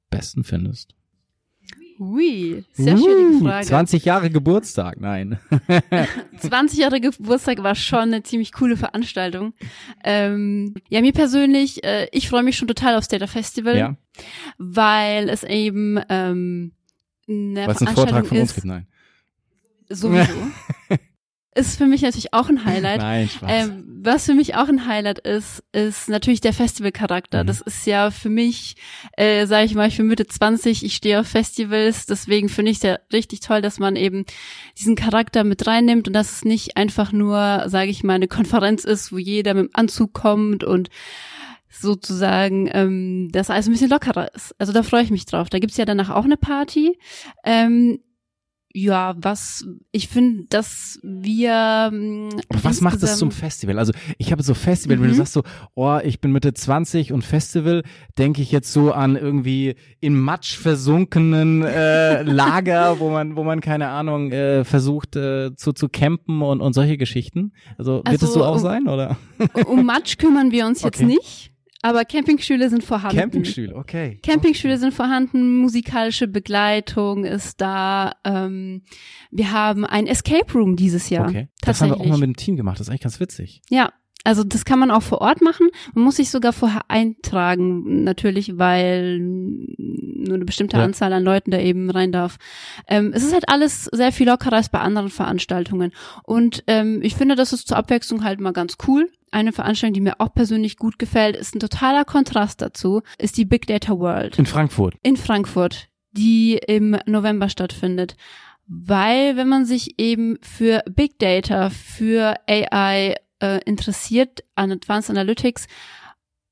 besten 0.09 0.43
findest? 0.43 0.96
Ui, 1.99 2.63
sehr 2.73 2.95
uh, 2.95 2.97
schöne 2.97 3.39
Frage. 3.41 3.65
20 3.65 4.05
Jahre 4.05 4.29
Geburtstag, 4.29 4.99
nein. 4.99 5.39
20 6.39 6.79
Jahre 6.79 7.01
Geburtstag 7.01 7.63
war 7.63 7.75
schon 7.75 7.99
eine 7.99 8.23
ziemlich 8.23 8.51
coole 8.51 8.77
Veranstaltung. 8.77 9.53
Ähm, 10.03 10.75
ja, 10.89 11.01
mir 11.01 11.13
persönlich, 11.13 11.83
äh, 11.83 12.07
ich 12.11 12.29
freue 12.29 12.43
mich 12.43 12.57
schon 12.57 12.67
total 12.67 12.95
aufs 12.95 13.07
Data 13.07 13.27
Festival, 13.27 13.77
ja. 13.77 13.95
weil 14.57 15.29
es 15.29 15.43
eben 15.43 15.99
ähm, 16.09 16.73
eine 17.27 17.67
Was 17.67 17.81
ein 17.81 17.87
Vortrag 17.87 18.27
von 18.27 18.37
uns 18.37 18.53
gibt, 18.53 18.65
nein. 18.65 18.87
Sowieso. 19.89 20.33
ist 21.55 21.77
für 21.77 21.87
mich 21.87 22.01
natürlich 22.01 22.33
auch 22.33 22.49
ein 22.49 22.63
Highlight. 22.63 22.99
Nein, 22.99 23.29
Spaß. 23.29 23.51
Ähm, 23.51 23.86
was 24.03 24.25
für 24.25 24.33
mich 24.33 24.55
auch 24.55 24.67
ein 24.67 24.87
Highlight 24.87 25.19
ist, 25.19 25.63
ist 25.71 26.09
natürlich 26.09 26.41
der 26.41 26.53
Festivalcharakter. 26.53 27.43
Mhm. 27.43 27.47
Das 27.47 27.61
ist 27.61 27.85
ja 27.85 28.11
für 28.11 28.29
mich, 28.29 28.75
äh, 29.13 29.45
sage 29.45 29.65
ich 29.65 29.75
mal, 29.75 29.87
ich 29.87 29.97
bin 29.97 30.07
Mitte 30.07 30.27
20, 30.27 30.83
ich 30.83 30.95
stehe 30.95 31.19
auf 31.19 31.27
Festivals, 31.27 32.05
deswegen 32.05 32.49
finde 32.49 32.71
ich 32.71 32.77
es 32.77 32.83
ja 32.83 32.99
richtig 33.11 33.39
toll, 33.39 33.61
dass 33.61 33.79
man 33.79 33.95
eben 33.95 34.25
diesen 34.77 34.95
Charakter 34.95 35.43
mit 35.43 35.65
reinnimmt 35.65 36.07
und 36.07 36.13
dass 36.13 36.31
es 36.31 36.45
nicht 36.45 36.77
einfach 36.77 37.11
nur, 37.11 37.63
sage 37.67 37.89
ich 37.89 38.03
mal, 38.03 38.13
eine 38.13 38.27
Konferenz 38.27 38.83
ist, 38.83 39.11
wo 39.11 39.17
jeder 39.17 39.53
mit 39.53 39.65
dem 39.65 39.71
Anzug 39.73 40.13
kommt 40.13 40.63
und 40.63 40.89
sozusagen, 41.69 42.69
ähm, 42.71 43.29
dass 43.31 43.49
alles 43.49 43.67
ein 43.67 43.71
bisschen 43.71 43.89
lockerer 43.89 44.33
ist. 44.33 44.55
Also 44.57 44.73
da 44.73 44.83
freue 44.83 45.03
ich 45.03 45.11
mich 45.11 45.25
drauf. 45.25 45.49
Da 45.49 45.59
gibt's 45.59 45.77
ja 45.77 45.85
danach 45.85 46.09
auch 46.09 46.25
eine 46.25 46.37
Party. 46.37 46.97
Ähm, 47.43 47.99
ja, 48.73 49.15
was 49.17 49.65
ich 49.91 50.07
finde, 50.07 50.43
dass 50.49 50.99
wir. 51.03 51.91
Was 52.61 52.81
macht 52.81 53.01
es 53.01 53.17
zum 53.17 53.31
Festival? 53.31 53.79
Also 53.79 53.93
ich 54.17 54.31
habe 54.31 54.43
so 54.43 54.53
Festival, 54.53 54.97
wenn 54.99 55.07
du 55.07 55.13
Mhm. 55.13 55.17
sagst 55.17 55.33
so, 55.33 55.43
oh, 55.73 55.97
ich 56.03 56.19
bin 56.21 56.31
Mitte 56.31 56.53
20 56.53 57.11
und 57.13 57.23
Festival, 57.23 57.83
denke 58.17 58.41
ich 58.41 58.51
jetzt 58.51 58.71
so 58.71 58.91
an 58.91 59.15
irgendwie 59.15 59.75
in 59.99 60.19
Matsch 60.19 60.57
versunkenen 60.57 61.63
äh, 61.63 62.21
Lager, 62.23 62.99
wo 62.99 63.09
man, 63.09 63.35
wo 63.35 63.43
man 63.43 63.61
keine 63.61 63.87
Ahnung 63.89 64.31
äh, 64.31 64.63
versucht 64.63 65.15
äh, 65.15 65.55
zu 65.55 65.73
zu 65.73 65.89
campen 65.89 66.41
und 66.41 66.61
und 66.61 66.73
solche 66.73 66.97
Geschichten. 66.97 67.53
Also, 67.77 68.03
wird 68.05 68.15
es 68.15 68.21
Also, 68.23 68.33
so 68.33 68.45
auch 68.45 68.55
um- 68.55 68.59
sein 68.61 68.87
oder? 68.87 69.17
Um 69.65 69.85
Matsch 69.85 70.17
kümmern 70.17 70.51
wir 70.51 70.65
uns 70.67 70.81
jetzt 70.83 70.97
Okay. 70.97 71.05
nicht, 71.05 71.51
aber 71.87 72.05
Campingstühle 72.05 72.69
sind 72.69 72.83
vorhanden. 72.83 73.17
Campingstuhl, 73.17 73.73
okay. 73.73 74.19
Campingstühle 74.23 74.77
sind 74.77 74.93
vorhanden, 74.93 75.57
musikalische 75.57 76.27
Begleitung 76.27 77.23
ist 77.25 77.61
da. 77.61 78.13
Ähm, 78.23 78.81
wir 79.31 79.51
haben 79.51 79.85
ein 79.85 80.07
Escape 80.07 80.51
Room 80.53 80.75
dieses 80.75 81.09
Jahr. 81.09 81.29
Okay. 81.29 81.47
Das 81.61 81.81
haben 81.81 81.89
wir 81.89 81.95
Tatsächlich. 81.95 82.01
auch 82.01 82.05
mal 82.19 82.27
mit 82.27 82.35
dem 82.35 82.37
Team 82.37 82.55
gemacht. 82.57 82.79
Das 82.79 82.87
ist 82.87 82.89
eigentlich 82.89 83.01
ganz 83.01 83.19
witzig. 83.19 83.61
Ja, 83.69 83.91
also 84.23 84.43
das 84.43 84.65
kann 84.65 84.79
man 84.79 84.91
auch 84.91 85.03
vor 85.03 85.21
Ort 85.21 85.41
machen. 85.41 85.69
Man 85.93 86.03
muss 86.03 86.17
sich 86.17 86.29
sogar 86.29 86.51
vorher 86.51 86.81
eintragen, 86.89 88.03
natürlich, 88.03 88.57
weil 88.57 89.19
nur 89.19 90.35
eine 90.35 90.43
bestimmte 90.43 90.75
Ja. 90.75 90.83
Anzahl 90.83 91.13
an 91.13 91.23
Leuten 91.23 91.51
da 91.51 91.59
eben 91.59 91.89
rein 91.89 92.11
darf. 92.11 92.37
Ähm, 92.87 93.13
es 93.13 93.23
ist 93.23 93.33
halt 93.33 93.47
alles 93.47 93.85
sehr 93.85 94.11
viel 94.11 94.27
lockerer 94.27 94.57
als 94.57 94.67
bei 94.67 94.79
anderen 94.79 95.09
Veranstaltungen. 95.09 95.93
Und 96.23 96.63
ähm, 96.67 96.99
ich 97.03 97.15
finde, 97.15 97.35
das 97.35 97.53
ist 97.53 97.69
zur 97.69 97.77
Abwechslung 97.77 98.25
halt 98.25 98.41
mal 98.41 98.51
ganz 98.51 98.75
cool. 98.87 99.09
Eine 99.31 99.51
Veranstaltung, 99.51 99.93
die 99.93 100.01
mir 100.01 100.19
auch 100.19 100.33
persönlich 100.33 100.77
gut 100.77 100.97
gefällt, 100.99 101.35
ist 101.35 101.55
ein 101.55 101.59
totaler 101.59 102.05
Kontrast 102.05 102.61
dazu, 102.61 103.01
ist 103.17 103.37
die 103.37 103.45
Big 103.45 103.67
Data 103.67 103.97
World 103.97 104.37
In 104.39 104.45
Frankfurt. 104.45 104.95
in 105.03 105.17
Frankfurt, 105.17 105.89
die 106.11 106.53
im 106.67 106.97
November 107.05 107.49
stattfindet. 107.49 108.15
Weil 108.67 109.37
wenn 109.37 109.47
man 109.47 109.65
sich 109.65 109.99
eben 109.99 110.37
für 110.41 110.83
Big 110.89 111.19
Data, 111.19 111.69
für 111.69 112.35
AI 112.47 113.15
äh, 113.41 113.59
interessiert, 113.65 114.43
an 114.55 114.71
Advanced 114.71 115.09
Analytics 115.09 115.67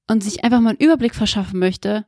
und 0.08 0.24
sich 0.24 0.44
einfach 0.44 0.62
mal 0.62 0.70
einen 0.70 0.79
Überblick 0.79 1.15
verschaffen 1.15 1.60
möchte, 1.60 2.05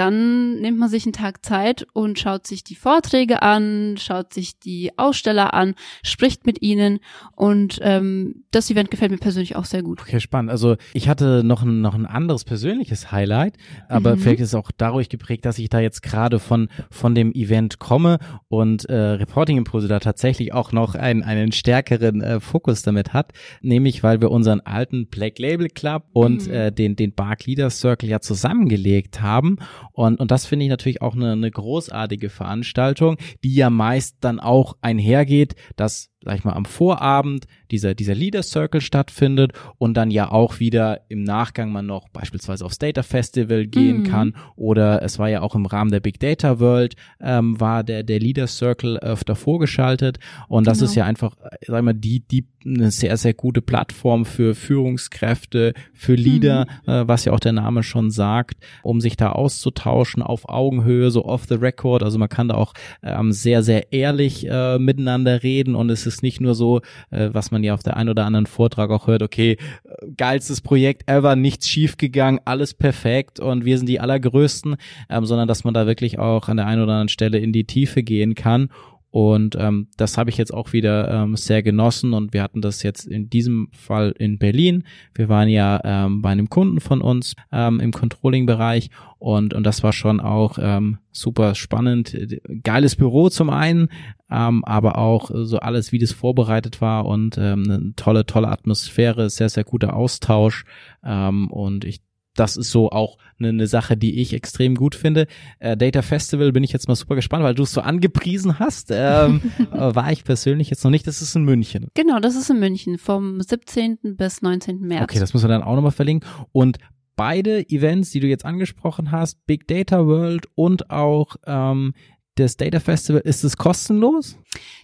dann 0.00 0.60
nimmt 0.60 0.78
man 0.78 0.88
sich 0.88 1.04
einen 1.04 1.12
Tag 1.12 1.44
Zeit 1.44 1.86
und 1.92 2.18
schaut 2.18 2.46
sich 2.46 2.64
die 2.64 2.74
Vorträge 2.74 3.42
an, 3.42 3.96
schaut 3.98 4.32
sich 4.32 4.58
die 4.58 4.92
Aussteller 4.96 5.52
an, 5.52 5.74
spricht 6.02 6.46
mit 6.46 6.62
ihnen 6.62 7.00
und 7.36 7.78
ähm, 7.82 8.44
das 8.50 8.70
Event 8.70 8.90
gefällt 8.90 9.10
mir 9.10 9.18
persönlich 9.18 9.56
auch 9.56 9.66
sehr 9.66 9.82
gut. 9.82 10.00
Okay, 10.00 10.18
spannend. 10.20 10.50
Also 10.50 10.76
ich 10.94 11.08
hatte 11.10 11.44
noch 11.44 11.62
ein, 11.62 11.82
noch 11.82 11.94
ein 11.94 12.06
anderes 12.06 12.44
persönliches 12.44 13.12
Highlight, 13.12 13.56
aber 13.88 14.16
Mhm. 14.16 14.20
vielleicht 14.20 14.40
ist 14.40 14.48
es 14.48 14.54
auch 14.54 14.70
dadurch 14.74 15.10
geprägt, 15.10 15.44
dass 15.44 15.58
ich 15.58 15.68
da 15.68 15.80
jetzt 15.80 16.02
gerade 16.02 16.38
von, 16.38 16.68
von 16.90 17.14
dem 17.14 17.32
Event 17.32 17.78
komme 17.78 18.18
und 18.48 18.86
äh, 18.86 18.94
Reporting 18.94 19.58
Impulse 19.58 19.86
da 19.88 20.00
tatsächlich 20.00 20.54
auch 20.54 20.72
noch 20.72 20.94
einen, 20.94 21.22
einen 21.22 21.52
stärkeren 21.52 22.22
äh, 22.22 22.40
Fokus 22.40 22.80
damit 22.82 23.12
hat, 23.12 23.32
nämlich 23.60 24.02
weil 24.02 24.22
wir 24.22 24.30
unseren 24.30 24.60
alten 24.60 25.08
Black 25.08 25.38
Label 25.38 25.68
Club 25.68 26.04
und 26.12 26.46
Mhm. 26.46 26.52
äh, 26.52 26.72
den, 26.72 26.96
den 26.96 27.12
Bark 27.12 27.44
Leader 27.44 27.68
Circle 27.68 28.08
ja 28.08 28.20
zusammengelegt 28.20 29.20
haben 29.20 29.58
und, 29.92 30.20
und 30.20 30.30
das 30.30 30.46
finde 30.46 30.64
ich 30.64 30.70
natürlich 30.70 31.02
auch 31.02 31.14
eine, 31.14 31.32
eine 31.32 31.50
großartige 31.50 32.30
Veranstaltung, 32.30 33.16
die 33.44 33.54
ja 33.54 33.70
meist 33.70 34.16
dann 34.20 34.40
auch 34.40 34.76
einhergeht, 34.80 35.54
dass 35.76 36.09
sag 36.24 36.36
ich 36.38 36.44
mal, 36.44 36.52
am 36.52 36.64
Vorabend 36.64 37.46
dieser, 37.70 37.94
dieser 37.94 38.14
Leader 38.14 38.42
Circle 38.42 38.80
stattfindet 38.80 39.52
und 39.78 39.94
dann 39.94 40.10
ja 40.10 40.30
auch 40.30 40.60
wieder 40.60 41.00
im 41.08 41.22
Nachgang 41.22 41.72
man 41.72 41.86
noch 41.86 42.08
beispielsweise 42.10 42.64
aufs 42.64 42.78
Data 42.78 43.02
Festival 43.02 43.66
gehen 43.66 43.98
Mhm. 43.98 44.04
kann 44.04 44.36
oder 44.56 45.02
es 45.02 45.18
war 45.18 45.28
ja 45.30 45.40
auch 45.42 45.54
im 45.54 45.66
Rahmen 45.66 45.90
der 45.90 46.00
Big 46.00 46.18
Data 46.20 46.58
World 46.60 46.94
ähm, 47.20 47.58
war 47.60 47.84
der, 47.84 48.02
der 48.02 48.18
Leader 48.18 48.46
Circle 48.48 48.98
öfter 48.98 49.34
vorgeschaltet 49.36 50.18
und 50.48 50.66
das 50.66 50.78
Genau. 50.78 50.90
ist 50.90 50.94
ja 50.96 51.04
einfach, 51.04 51.36
sag 51.66 51.78
ich 51.78 51.84
mal, 51.84 51.94
die, 51.94 52.20
die 52.20 52.46
eine 52.66 52.90
sehr, 52.90 53.16
sehr 53.16 53.32
gute 53.32 53.62
Plattform 53.62 54.26
für 54.26 54.54
Führungskräfte, 54.54 55.72
für 55.94 56.14
Leader, 56.14 56.66
äh, 56.86 57.04
was 57.06 57.24
ja 57.24 57.32
auch 57.32 57.40
der 57.40 57.52
Name 57.52 57.82
schon 57.82 58.10
sagt, 58.10 58.58
um 58.82 59.00
sich 59.00 59.16
da 59.16 59.32
auszutauschen 59.32 60.22
auf 60.22 60.48
Augenhöhe, 60.48 61.10
so 61.10 61.24
off 61.24 61.46
the 61.48 61.54
record. 61.54 62.02
Also 62.02 62.18
man 62.18 62.28
kann 62.28 62.48
da 62.48 62.56
auch 62.56 62.74
ähm, 63.02 63.32
sehr, 63.32 63.62
sehr 63.62 63.92
ehrlich 63.92 64.46
äh, 64.48 64.78
miteinander 64.78 65.42
reden 65.42 65.74
und 65.74 65.88
es 65.90 66.06
ist 66.06 66.09
nicht 66.22 66.40
nur 66.40 66.54
so, 66.54 66.80
äh, 67.10 67.30
was 67.32 67.50
man 67.50 67.62
ja 67.64 67.74
auf 67.74 67.82
der 67.82 67.96
einen 67.96 68.08
oder 68.08 68.24
anderen 68.24 68.46
Vortrag 68.46 68.90
auch 68.90 69.06
hört, 69.06 69.22
okay, 69.22 69.56
äh, 69.84 70.06
geilstes 70.16 70.60
Projekt 70.60 71.08
ever, 71.08 71.36
nichts 71.36 71.68
schiefgegangen, 71.68 72.40
alles 72.44 72.74
perfekt 72.74 73.40
und 73.40 73.64
wir 73.64 73.78
sind 73.78 73.88
die 73.88 74.00
allergrößten, 74.00 74.76
ähm, 75.08 75.24
sondern 75.24 75.48
dass 75.48 75.64
man 75.64 75.74
da 75.74 75.86
wirklich 75.86 76.18
auch 76.18 76.48
an 76.48 76.56
der 76.56 76.66
einen 76.66 76.82
oder 76.82 76.92
anderen 76.92 77.08
Stelle 77.08 77.38
in 77.38 77.52
die 77.52 77.64
Tiefe 77.64 78.02
gehen 78.02 78.34
kann. 78.34 78.70
Und 79.10 79.56
ähm, 79.58 79.88
das 79.96 80.16
habe 80.16 80.30
ich 80.30 80.36
jetzt 80.36 80.54
auch 80.54 80.72
wieder 80.72 81.10
ähm, 81.10 81.34
sehr 81.36 81.62
genossen 81.62 82.12
und 82.12 82.32
wir 82.32 82.42
hatten 82.42 82.60
das 82.60 82.84
jetzt 82.84 83.06
in 83.06 83.28
diesem 83.28 83.68
Fall 83.72 84.14
in 84.16 84.38
Berlin. 84.38 84.84
Wir 85.14 85.28
waren 85.28 85.48
ja 85.48 85.80
ähm, 85.82 86.22
bei 86.22 86.30
einem 86.30 86.48
Kunden 86.48 86.80
von 86.80 87.00
uns 87.00 87.34
ähm, 87.50 87.80
im 87.80 87.90
Controlling-Bereich 87.90 88.90
und, 89.18 89.52
und 89.52 89.64
das 89.64 89.82
war 89.82 89.92
schon 89.92 90.20
auch 90.20 90.58
ähm, 90.60 90.98
super 91.10 91.56
spannend. 91.56 92.16
Geiles 92.62 92.94
Büro 92.94 93.30
zum 93.30 93.50
einen, 93.50 93.88
ähm, 94.30 94.64
aber 94.64 94.96
auch 94.96 95.30
so 95.34 95.58
alles, 95.58 95.90
wie 95.90 95.98
das 95.98 96.12
vorbereitet 96.12 96.80
war 96.80 97.04
und 97.04 97.36
ähm, 97.36 97.64
eine 97.64 97.92
tolle, 97.96 98.26
tolle 98.26 98.48
Atmosphäre, 98.48 99.28
sehr, 99.28 99.48
sehr 99.48 99.64
guter 99.64 99.96
Austausch 99.96 100.64
ähm, 101.04 101.50
und 101.50 101.84
ich 101.84 102.00
das 102.40 102.56
ist 102.56 102.70
so 102.70 102.90
auch 102.90 103.18
eine, 103.38 103.50
eine 103.50 103.66
Sache, 103.66 103.98
die 103.98 104.20
ich 104.20 104.32
extrem 104.32 104.74
gut 104.74 104.94
finde. 104.94 105.26
Äh, 105.58 105.76
Data 105.76 106.00
Festival 106.00 106.52
bin 106.52 106.64
ich 106.64 106.72
jetzt 106.72 106.88
mal 106.88 106.94
super 106.94 107.14
gespannt, 107.14 107.44
weil 107.44 107.54
du 107.54 107.64
es 107.64 107.72
so 107.72 107.82
angepriesen 107.82 108.58
hast. 108.58 108.88
Ähm, 108.90 109.42
äh, 109.72 109.94
war 109.94 110.10
ich 110.10 110.24
persönlich 110.24 110.70
jetzt 110.70 110.82
noch 110.82 110.90
nicht. 110.90 111.06
Das 111.06 111.20
ist 111.20 111.36
in 111.36 111.44
München. 111.44 111.88
Genau, 111.92 112.18
das 112.18 112.36
ist 112.36 112.48
in 112.48 112.58
München 112.58 112.96
vom 112.96 113.42
17. 113.42 113.98
bis 114.16 114.40
19. 114.40 114.80
März. 114.80 115.02
Okay, 115.02 115.18
das 115.18 115.34
müssen 115.34 115.44
wir 115.44 115.52
dann 115.54 115.62
auch 115.62 115.74
nochmal 115.74 115.92
verlinken. 115.92 116.26
Und 116.52 116.78
beide 117.14 117.68
Events, 117.68 118.10
die 118.10 118.20
du 118.20 118.26
jetzt 118.26 118.46
angesprochen 118.46 119.10
hast, 119.12 119.44
Big 119.46 119.68
Data 119.68 120.06
World 120.06 120.46
und 120.54 120.90
auch 120.90 121.36
ähm, 121.46 121.92
das 122.36 122.56
Data 122.56 122.80
Festival, 122.80 123.20
ist 123.20 123.44
es 123.44 123.58
kostenlos? 123.58 124.38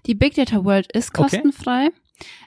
Die 0.05 0.15
Big 0.15 0.35
Data 0.35 0.63
World 0.63 0.93
ist 0.93 1.19
Okay. 1.19 1.41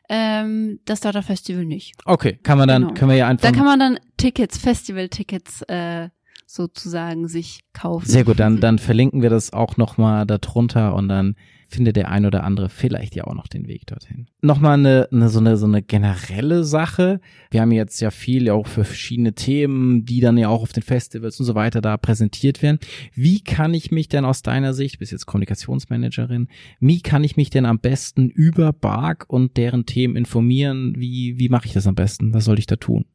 Ähm, 0.09 0.79
das 0.85 0.99
Data 1.01 1.21
Festival 1.21 1.65
nicht. 1.65 1.93
Okay, 2.05 2.39
kann 2.41 2.57
man 2.57 2.67
dann, 2.67 2.81
Genau. 2.83 2.93
können 2.93 3.11
wir 3.11 3.17
ja 3.17 3.27
einfach. 3.27 3.49
Da 3.49 3.55
kann 3.55 3.65
man 3.65 3.79
dann 3.79 3.99
Tickets, 4.17 4.57
Festival-Tickets 4.57 5.61
äh, 5.63 6.09
sozusagen 6.45 7.27
sich 7.27 7.61
kaufen. 7.73 8.07
Sehr 8.07 8.23
gut, 8.23 8.39
dann, 8.39 8.59
dann 8.59 8.79
verlinken 8.79 9.21
wir 9.21 9.29
das 9.29 9.53
auch 9.53 9.77
nochmal 9.77 10.25
darunter 10.25 10.95
und 10.95 11.07
dann 11.07 11.35
findet 11.69 11.95
der 11.95 12.09
ein 12.09 12.25
oder 12.25 12.43
andere 12.43 12.69
vielleicht 12.69 13.15
ja 13.15 13.25
auch 13.25 13.35
noch 13.35 13.47
den 13.47 13.67
Weg 13.67 13.85
dorthin. 13.87 14.27
Nochmal 14.41 14.73
eine, 14.73 15.07
eine, 15.11 15.29
so 15.29 15.39
eine, 15.39 15.55
so 15.55 15.65
eine 15.65 15.81
generelle 15.81 16.63
Sache. 16.63 17.21
Wir 17.51 17.61
haben 17.61 17.71
jetzt 17.71 17.99
ja 18.01 18.11
viel 18.11 18.47
ja 18.47 18.53
auch 18.53 18.67
für 18.67 18.83
verschiedene 18.83 19.33
Themen, 19.33 20.05
die 20.05 20.19
dann 20.19 20.37
ja 20.37 20.49
auch 20.49 20.63
auf 20.63 20.73
den 20.73 20.83
Festivals 20.83 21.39
und 21.39 21.45
so 21.45 21.55
weiter 21.55 21.81
da 21.81 21.97
präsentiert 21.97 22.61
werden. 22.61 22.79
Wie 23.13 23.41
kann 23.41 23.73
ich 23.73 23.91
mich 23.91 24.09
denn 24.09 24.25
aus 24.25 24.41
deiner 24.41 24.73
Sicht, 24.73 24.95
du 24.95 24.99
bist 24.99 25.11
jetzt 25.11 25.27
Kommunikationsmanagerin, 25.27 26.47
wie 26.79 27.01
kann 27.01 27.23
ich 27.23 27.37
mich 27.37 27.49
denn 27.49 27.65
am 27.65 27.79
besten 27.79 28.29
über 28.29 28.73
Bark 28.73 29.25
und 29.27 29.57
deren 29.57 29.85
Themen 29.85 30.15
informieren? 30.15 30.95
Wie, 30.97 31.37
wie 31.37 31.49
mache 31.49 31.67
ich 31.67 31.73
das 31.73 31.87
am 31.87 31.95
besten? 31.95 32.33
Was 32.33 32.45
soll 32.45 32.59
ich 32.59 32.67
da 32.67 32.75
tun? 32.75 33.05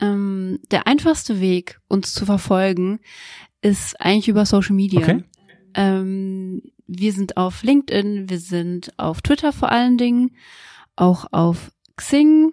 Ähm, 0.00 0.58
der 0.70 0.86
einfachste 0.86 1.40
Weg, 1.40 1.80
uns 1.88 2.12
zu 2.12 2.24
verfolgen, 2.24 3.00
ist 3.62 4.00
eigentlich 4.00 4.28
über 4.28 4.46
Social 4.46 4.74
Media. 4.74 5.00
Okay. 5.00 5.22
Ähm, 5.74 6.62
wir 6.90 7.12
sind 7.12 7.36
auf 7.36 7.62
LinkedIn, 7.62 8.28
wir 8.28 8.38
sind 8.38 8.92
auf 8.98 9.22
Twitter 9.22 9.52
vor 9.52 9.70
allen 9.70 9.96
Dingen, 9.96 10.36
auch 10.96 11.26
auf 11.30 11.70
Xing 11.96 12.52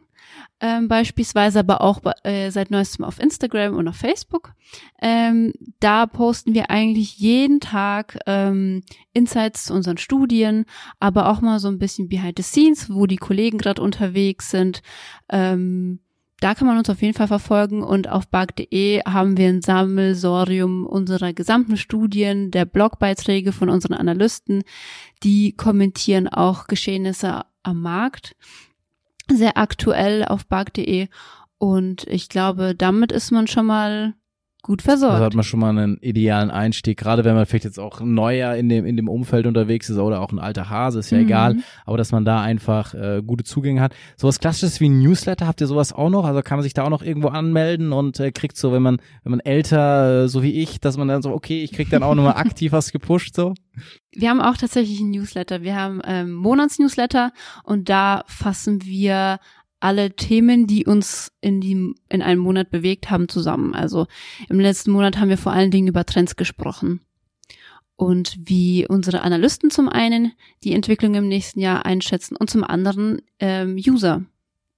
ähm, 0.59 0.87
beispielsweise, 0.87 1.59
aber 1.59 1.81
auch 1.81 2.01
äh, 2.23 2.49
seit 2.49 2.71
neuestem 2.71 3.05
auf 3.05 3.19
Instagram 3.19 3.75
und 3.75 3.87
auf 3.87 3.95
Facebook. 3.95 4.53
Ähm, 5.01 5.53
da 5.79 6.07
posten 6.07 6.53
wir 6.53 6.71
eigentlich 6.71 7.17
jeden 7.17 7.59
Tag 7.59 8.17
ähm, 8.25 8.83
Insights 9.13 9.65
zu 9.65 9.73
unseren 9.73 9.97
Studien, 9.97 10.65
aber 10.99 11.29
auch 11.29 11.41
mal 11.41 11.59
so 11.59 11.67
ein 11.67 11.79
bisschen 11.79 12.09
behind 12.09 12.37
the 12.37 12.43
scenes, 12.43 12.89
wo 12.89 13.05
die 13.05 13.17
Kollegen 13.17 13.57
gerade 13.57 13.81
unterwegs 13.81 14.49
sind. 14.49 14.81
Ähm, 15.29 15.99
da 16.39 16.53
kann 16.53 16.67
man 16.67 16.77
uns 16.77 16.89
auf 16.89 17.01
jeden 17.01 17.15
Fall 17.15 17.27
verfolgen 17.27 17.83
und 17.83 18.09
auf 18.09 18.27
bug.de 18.27 19.03
haben 19.05 19.37
wir 19.37 19.49
ein 19.49 19.61
Sammelsorium 19.61 20.85
unserer 20.85 21.33
gesamten 21.33 21.77
Studien, 21.77 22.51
der 22.51 22.65
Blogbeiträge 22.65 23.51
von 23.51 23.69
unseren 23.69 23.95
Analysten, 23.95 24.63
die 25.23 25.53
kommentieren 25.53 26.27
auch 26.27 26.67
Geschehnisse 26.67 27.45
am 27.63 27.81
Markt, 27.81 28.35
sehr 29.31 29.57
aktuell 29.57 30.25
auf 30.25 30.45
bug.de 30.45 31.07
und 31.57 32.05
ich 32.07 32.29
glaube, 32.29 32.75
damit 32.75 33.11
ist 33.11 33.31
man 33.31 33.47
schon 33.47 33.65
mal 33.65 34.13
gut 34.63 34.81
versorgt. 34.81 35.13
Also 35.13 35.25
hat 35.25 35.33
man 35.33 35.43
schon 35.43 35.59
mal 35.61 35.69
einen 35.69 35.97
idealen 36.01 36.51
Einstieg, 36.51 36.97
gerade 36.97 37.23
wenn 37.23 37.35
man 37.35 37.45
vielleicht 37.45 37.63
jetzt 37.65 37.79
auch 37.79 38.01
neuer 38.01 38.55
in 38.55 38.67
dem, 38.67 38.85
in 38.85 38.97
dem 38.97 39.07
Umfeld 39.07 39.45
unterwegs 39.47 39.89
ist 39.89 39.97
oder 39.97 40.19
auch 40.19 40.31
ein 40.31 40.39
alter 40.39 40.69
Hase, 40.69 40.99
ist 40.99 41.09
ja 41.11 41.19
Mhm. 41.19 41.23
egal, 41.25 41.55
aber 41.85 41.97
dass 41.97 42.11
man 42.11 42.25
da 42.25 42.41
einfach 42.41 42.93
äh, 42.93 43.21
gute 43.25 43.43
Zugänge 43.45 43.79
hat. 43.81 43.93
Sowas 44.17 44.39
klassisches 44.39 44.79
wie 44.81 44.89
ein 44.89 44.99
Newsletter, 44.99 45.47
habt 45.47 45.61
ihr 45.61 45.67
sowas 45.67 45.93
auch 45.93 46.09
noch? 46.09 46.25
Also 46.25 46.41
kann 46.41 46.57
man 46.57 46.63
sich 46.63 46.73
da 46.73 46.83
auch 46.83 46.89
noch 46.89 47.01
irgendwo 47.03 47.29
anmelden 47.29 47.93
und 47.93 48.19
äh, 48.19 48.31
kriegt 48.31 48.57
so, 48.57 48.73
wenn 48.73 48.81
man, 48.81 48.97
wenn 49.23 49.31
man 49.31 49.39
älter, 49.39 50.23
äh, 50.23 50.27
so 50.27 50.43
wie 50.43 50.51
ich, 50.61 50.81
dass 50.81 50.97
man 50.97 51.07
dann 51.07 51.21
so, 51.21 51.31
okay, 51.31 51.63
ich 51.63 51.71
krieg 51.71 51.89
dann 51.89 52.03
auch 52.03 52.15
nochmal 52.15 52.33
aktiv 52.37 52.71
was 52.73 52.91
gepusht, 52.91 53.35
so. 53.35 53.53
Wir 54.11 54.31
haben 54.31 54.41
auch 54.41 54.57
tatsächlich 54.57 54.99
einen 54.99 55.11
Newsletter. 55.11 55.61
Wir 55.61 55.75
haben 55.75 56.01
ähm, 56.03 56.33
Monatsnewsletter 56.33 57.31
und 57.63 57.89
da 57.89 58.23
fassen 58.25 58.83
wir 58.83 59.37
alle 59.79 60.15
Themen, 60.15 60.67
die 60.67 60.85
uns 60.85 61.31
in, 61.41 61.61
die, 61.61 61.93
in 62.09 62.21
einem 62.21 62.41
Monat 62.41 62.71
bewegt 62.71 63.09
haben, 63.09 63.29
zusammen. 63.29 63.73
Also 63.73 64.07
im 64.49 64.59
letzten 64.59 64.91
Monat 64.91 65.17
haben 65.17 65.29
wir 65.29 65.37
vor 65.37 65.51
allen 65.51 65.71
Dingen 65.71 65.87
über 65.87 66.05
Trends 66.05 66.35
gesprochen 66.35 67.01
und 67.95 68.37
wie 68.39 68.87
unsere 68.87 69.21
Analysten 69.21 69.69
zum 69.69 69.89
einen 69.89 70.33
die 70.63 70.73
Entwicklung 70.73 71.15
im 71.15 71.27
nächsten 71.27 71.59
Jahr 71.59 71.85
einschätzen 71.85 72.35
und 72.35 72.49
zum 72.49 72.63
anderen 72.63 73.21
ähm, 73.39 73.75
User. 73.75 74.23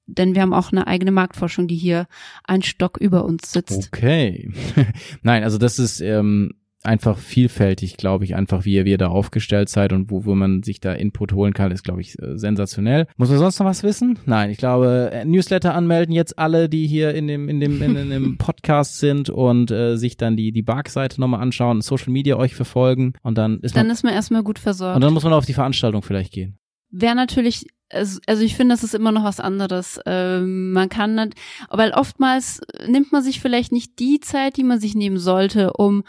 Denn 0.08 0.34
wir 0.34 0.42
haben 0.42 0.54
auch 0.54 0.72
eine 0.72 0.88
eigene 0.88 1.12
Marktforschung, 1.12 1.68
die 1.68 1.76
hier 1.76 2.08
ein 2.44 2.64
Stock 2.64 2.98
über 2.98 3.26
uns 3.26 3.52
sitzt. 3.52 3.90
Okay. 3.94 4.52
Nein, 5.22 5.44
also 5.44 5.60
das 5.60 5.78
ist 5.78 6.02
ähm, 6.02 6.56
einfach 6.90 7.18
vielfältig, 7.18 7.98
glaube 7.98 8.26
ich, 8.26 8.36
einfach 8.36 8.66
wie 8.66 8.74
ihr, 8.74 8.84
wie 8.86 8.90
ihr 8.92 8.98
da 8.98 9.08
aufgestellt 9.08 9.70
seid 9.70 9.94
und 9.94 10.10
wo, 10.10 10.26
wo 10.26 10.34
man 10.36 10.64
sich 10.64 10.80
da 10.82 10.92
Input 10.94 11.34
holen 11.34 11.54
kann, 11.54 11.72
ist, 11.72 11.84
glaube 11.84 12.02
ich, 12.02 12.18
äh, 12.20 12.38
sensationell. 12.38 13.06
Muss 13.16 13.30
man 13.30 13.38
sonst 13.38 13.60
noch 13.60 13.68
was 13.68 13.84
wissen? 13.84 14.18
Nein, 14.26 14.50
ich 14.50 14.58
glaube, 14.58 15.12
äh, 15.14 15.24
Newsletter 15.24 15.76
anmelden 15.76 16.14
jetzt 16.14 16.38
alle, 16.40 16.68
die 16.68 16.88
hier 16.88 17.14
in 17.14 17.28
dem, 17.28 17.48
in 17.48 17.60
dem, 17.60 17.82
in, 17.82 17.96
in 17.96 18.10
dem 18.10 18.38
Podcast 18.40 19.00
sind 19.00 19.30
und 19.30 19.70
äh, 19.72 19.96
sich 19.98 20.18
dann 20.18 20.36
die, 20.36 20.52
die 20.52 20.64
Bark-Seite 20.64 21.22
nochmal 21.22 21.42
anschauen, 21.42 21.82
Social 21.82 22.12
Media 22.12 22.36
euch 22.38 22.56
verfolgen 22.56 23.14
und 23.22 23.38
dann 23.38 23.60
ist 23.60 23.76
man, 23.76 23.86
Dann 23.86 23.94
ist 23.94 24.04
man 24.04 24.14
erstmal 24.14 24.44
gut 24.44 24.60
versorgt. 24.60 24.96
und 24.96 25.02
dann 25.02 25.14
muss 25.14 25.24
man 25.24 25.34
auf 25.34 25.46
die 25.46 25.54
Veranstaltung 25.54 26.02
vielleicht 26.02 26.34
gehen. 26.34 26.58
wäre 26.90 27.16
natürlich, 27.16 27.68
also 27.92 28.20
also 28.26 28.44
ich 28.44 28.56
finde, 28.56 28.74
das 28.74 28.84
ist 28.84 28.96
immer 28.96 29.12
noch 29.12 29.24
was 29.24 29.40
anderes. 29.40 30.00
Ähm, 30.08 30.72
man 30.72 30.90
kann, 30.90 31.14
nicht, 31.16 31.36
weil 31.70 31.92
oftmals 31.92 32.62
nimmt 32.88 33.12
man 33.12 33.22
sich 33.24 33.40
vielleicht 33.42 33.72
nicht 33.72 34.00
die 34.00 34.20
Zeit, 34.20 34.58
die 34.58 34.64
man 34.64 34.80
sich 34.80 34.96
nehmen 34.96 35.20
sollte, 35.20 35.74
um 35.74 36.04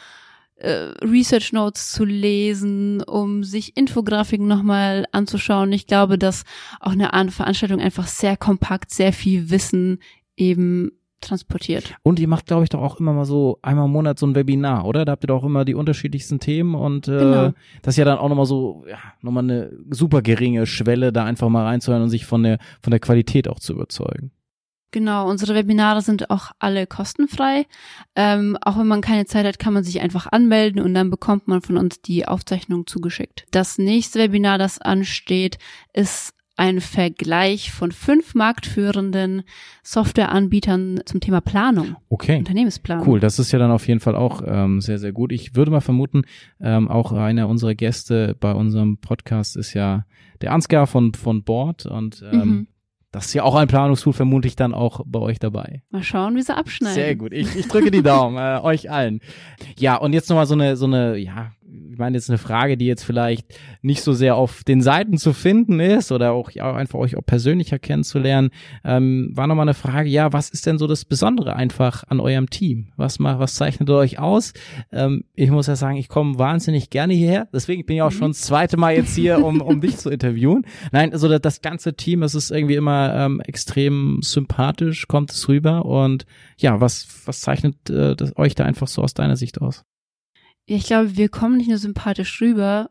äh, 0.61 0.93
Research 1.05 1.53
Notes 1.53 1.93
zu 1.93 2.05
lesen, 2.05 3.03
um 3.03 3.45
sich 3.45 3.77
Infografiken 3.77 4.47
nochmal 4.47 5.07
anzuschauen. 5.13 5.73
Ich 5.73 5.87
glaube, 5.87 6.19
dass 6.19 6.45
auch 6.81 6.93
eine 6.93 7.13
An- 7.13 7.31
Veranstaltung 7.31 7.81
einfach 7.81 8.07
sehr 8.07 8.37
kompakt, 8.37 8.91
sehr 8.91 9.13
viel 9.13 9.51
Wissen 9.51 9.99
eben 10.37 10.93
transportiert. 11.23 11.95
Und 12.03 12.19
ihr 12.19 12.29
macht, 12.29 12.47
glaube 12.47 12.63
ich, 12.63 12.71
doch 12.71 12.81
auch 12.81 12.99
immer 12.99 13.13
mal 13.13 13.27
so 13.27 13.59
einmal 13.61 13.85
im 13.85 13.93
Monat 13.93 14.19
so 14.19 14.27
ein 14.27 14.35
Webinar, 14.35 14.87
oder? 14.87 15.05
Da 15.05 15.13
habt 15.13 15.23
ihr 15.25 15.27
doch 15.29 15.43
auch 15.43 15.47
immer 15.47 15.67
die 15.67 15.75
unterschiedlichsten 15.75 16.41
Themen 16.41 16.75
und 16.75 17.09
äh, 17.09 17.19
Genau. 17.19 17.53
das 17.83 17.93
ist 17.95 17.99
ja 17.99 18.07
dann 18.07 18.17
auch 18.17 18.31
nochmal 18.31 18.47
so, 18.47 18.85
ja, 18.89 18.97
nochmal 19.21 19.45
eine 19.45 19.71
super 19.91 20.23
geringe 20.23 20.65
Schwelle, 20.67 21.13
da 21.13 21.27
einfach 21.27 21.51
mal 21.51 21.65
reinzuhören 21.67 22.03
und 22.05 22.09
sich 22.09 22.25
von 22.25 22.43
der, 22.43 22.59
von 22.83 22.91
der 22.91 23.01
Qualität 23.01 23.49
auch 23.49 23.61
zu 23.61 23.75
überzeugen. 23.75 24.31
Genau, 24.93 25.29
unsere 25.29 25.55
Webinare 25.55 26.03
sind 26.03 26.31
auch 26.31 26.51
alle 26.59 26.87
kostenfrei. 26.87 27.67
Ähm, 28.17 28.57
auch 28.61 28.79
wenn 28.79 28.89
man 28.89 29.01
keine 29.01 29.27
Zeit 29.27 29.47
hat, 29.47 29.59
kann 29.59 29.73
man 29.73 29.85
sich 29.85 30.01
einfach 30.01 30.27
anmelden 30.31 30.81
und 30.81 30.95
dann 30.95 31.11
bekommt 31.11 31.47
man 31.49 31.63
von 31.63 31.77
uns 31.77 32.01
die 32.03 32.27
Aufzeichnung 32.27 32.87
zugeschickt. 32.87 33.47
Das 33.53 33.79
nächste 33.79 34.19
Webinar, 34.19 34.59
das 34.59 34.81
ansteht, 34.81 35.59
ist 35.93 36.35
ein 36.57 36.81
Vergleich 36.83 37.71
von 37.73 37.91
fünf 37.91 38.35
marktführenden 38.35 39.45
Softwareanbietern 39.83 41.01
zum 41.07 41.21
Thema 41.21 41.41
Planung, 41.41 41.97
Okay. 42.09 42.39
Unternehmensplanung. 42.39 43.07
Cool, 43.07 43.21
das 43.21 43.39
ist 43.39 43.53
ja 43.53 43.59
dann 43.59 43.71
auf 43.71 43.87
jeden 43.89 44.01
Fall 44.01 44.17
auch 44.17 44.43
ähm, 44.45 44.81
sehr, 44.81 44.99
sehr 44.99 45.13
gut. 45.13 45.33
Ich 45.33 45.55
würde 45.55 45.71
mal 45.71 45.81
vermuten, 45.81 46.23
ähm, 46.61 46.89
auch 46.89 47.13
einer 47.13 47.49
unserer 47.49 47.75
Gäste 47.75 48.37
bei 48.41 48.53
unserem 48.53 48.99
Podcast 48.99 49.57
ist 49.57 49.73
ja 49.75 50.05
der 50.41 50.53
Ansgar 50.53 50.87
von, 50.87 51.15
von 51.15 51.45
Bord 51.45 51.87
und 51.87 52.23
ähm, 52.31 52.41
Mhm. 52.41 52.67
Das 53.13 53.27
ist 53.27 53.35
ja 53.35 53.43
auch 53.43 53.57
ein 53.57 53.67
Planungstool 53.67 54.13
vermutlich 54.13 54.55
dann 54.55 54.73
auch 54.73 55.01
bei 55.05 55.19
euch 55.19 55.39
dabei. 55.39 55.83
Mal 55.91 56.03
schauen, 56.03 56.37
wie 56.37 56.43
sie 56.43 56.57
abschneiden. 56.57 56.95
Sehr 56.95 57.17
gut. 57.17 57.33
Ich, 57.33 57.57
ich 57.57 57.67
drücke 57.67 57.91
die 57.91 58.03
Daumen, 58.03 58.37
äh, 58.39 58.61
euch 58.63 58.91
allen. 58.91 59.21
Ja, 59.79 59.97
und 59.97 60.13
jetzt 60.13 60.29
nochmal 60.31 60.47
so 60.47 60.55
eine, 60.55 60.77
so 60.77 60.87
eine, 60.87 61.17
ja, 61.17 61.53
ich 61.91 61.99
meine 61.99 62.17
jetzt 62.17 62.31
eine 62.31 62.39
Frage, 62.39 62.77
die 62.77 62.87
jetzt 62.87 63.05
vielleicht 63.05 63.47
nicht 63.83 64.03
so 64.03 64.13
sehr 64.13 64.37
auf 64.37 64.65
den 64.65 64.81
Seiten 64.81 65.19
zu 65.19 65.33
finden 65.33 65.81
ist 65.81 66.13
oder 66.13 66.33
auch 66.33 66.51
ja, 66.51 66.73
einfach 66.75 66.99
euch 66.99 67.17
auch 67.17 67.25
persönlicher 67.25 67.79
kennenzulernen, 67.79 68.51
ähm, 68.85 69.31
war 69.35 69.47
nochmal 69.47 69.65
eine 69.65 69.75
Frage, 69.75 70.09
ja, 70.09 70.33
was 70.33 70.51
ist 70.51 70.67
denn 70.67 70.79
so 70.79 70.87
das 70.87 71.05
Besondere 71.05 71.57
einfach 71.57 72.05
an 72.09 72.21
eurem 72.21 72.51
Team? 72.51 72.93
Was 72.97 73.19
macht, 73.19 73.39
was 73.39 73.55
zeichnet 73.55 73.91
euch 73.91 74.19
aus? 74.19 74.53
Ähm, 74.93 75.25
ich 75.35 75.51
muss 75.51 75.67
ja 75.67 75.77
sagen, 75.77 75.97
ich 75.97 76.09
komme 76.09 76.39
wahnsinnig 76.39 76.91
gerne 76.91 77.15
hierher, 77.15 77.49
deswegen 77.53 77.85
bin 77.85 77.97
ich 77.97 78.03
auch 78.03 78.13
schon 78.13 78.31
das 78.31 78.43
zweite 78.43 78.77
Mal 78.77 78.95
jetzt 78.95 79.15
hier, 79.15 79.45
um, 79.45 79.61
um 79.61 79.81
dich 79.81 79.97
zu 79.99 80.11
interviewen. 80.11 80.67
Nein, 80.93 81.13
also 81.13 81.29
das, 81.29 81.41
das 81.41 81.63
ganze 81.63 81.95
Team, 81.95 82.23
es 82.23 82.35
ist 82.35 82.51
irgendwie 82.51 82.77
immer 82.77 83.15
ähm, 83.15 83.41
extrem 83.41 84.19
sympathisch, 84.23 85.07
kommt 85.09 85.31
es 85.33 85.49
rüber 85.49 85.85
und 85.85 86.27
ja, 86.59 86.81
was, 86.81 87.07
was 87.25 87.41
zeichnet 87.41 87.91
äh, 87.91 88.17
das, 88.17 88.37
euch 88.37 88.55
da 88.55 88.65
einfach 88.65 88.89
so 88.89 89.03
aus 89.03 89.15
deiner 89.15 89.37
Sicht 89.37 89.61
aus? 89.61 89.85
Ja, 90.71 90.77
ich 90.77 90.85
glaube, 90.85 91.17
wir 91.17 91.29
kommen 91.29 91.57
nicht 91.57 91.69
nur 91.69 91.79
sympathisch 91.79 92.41
rüber, 92.41 92.91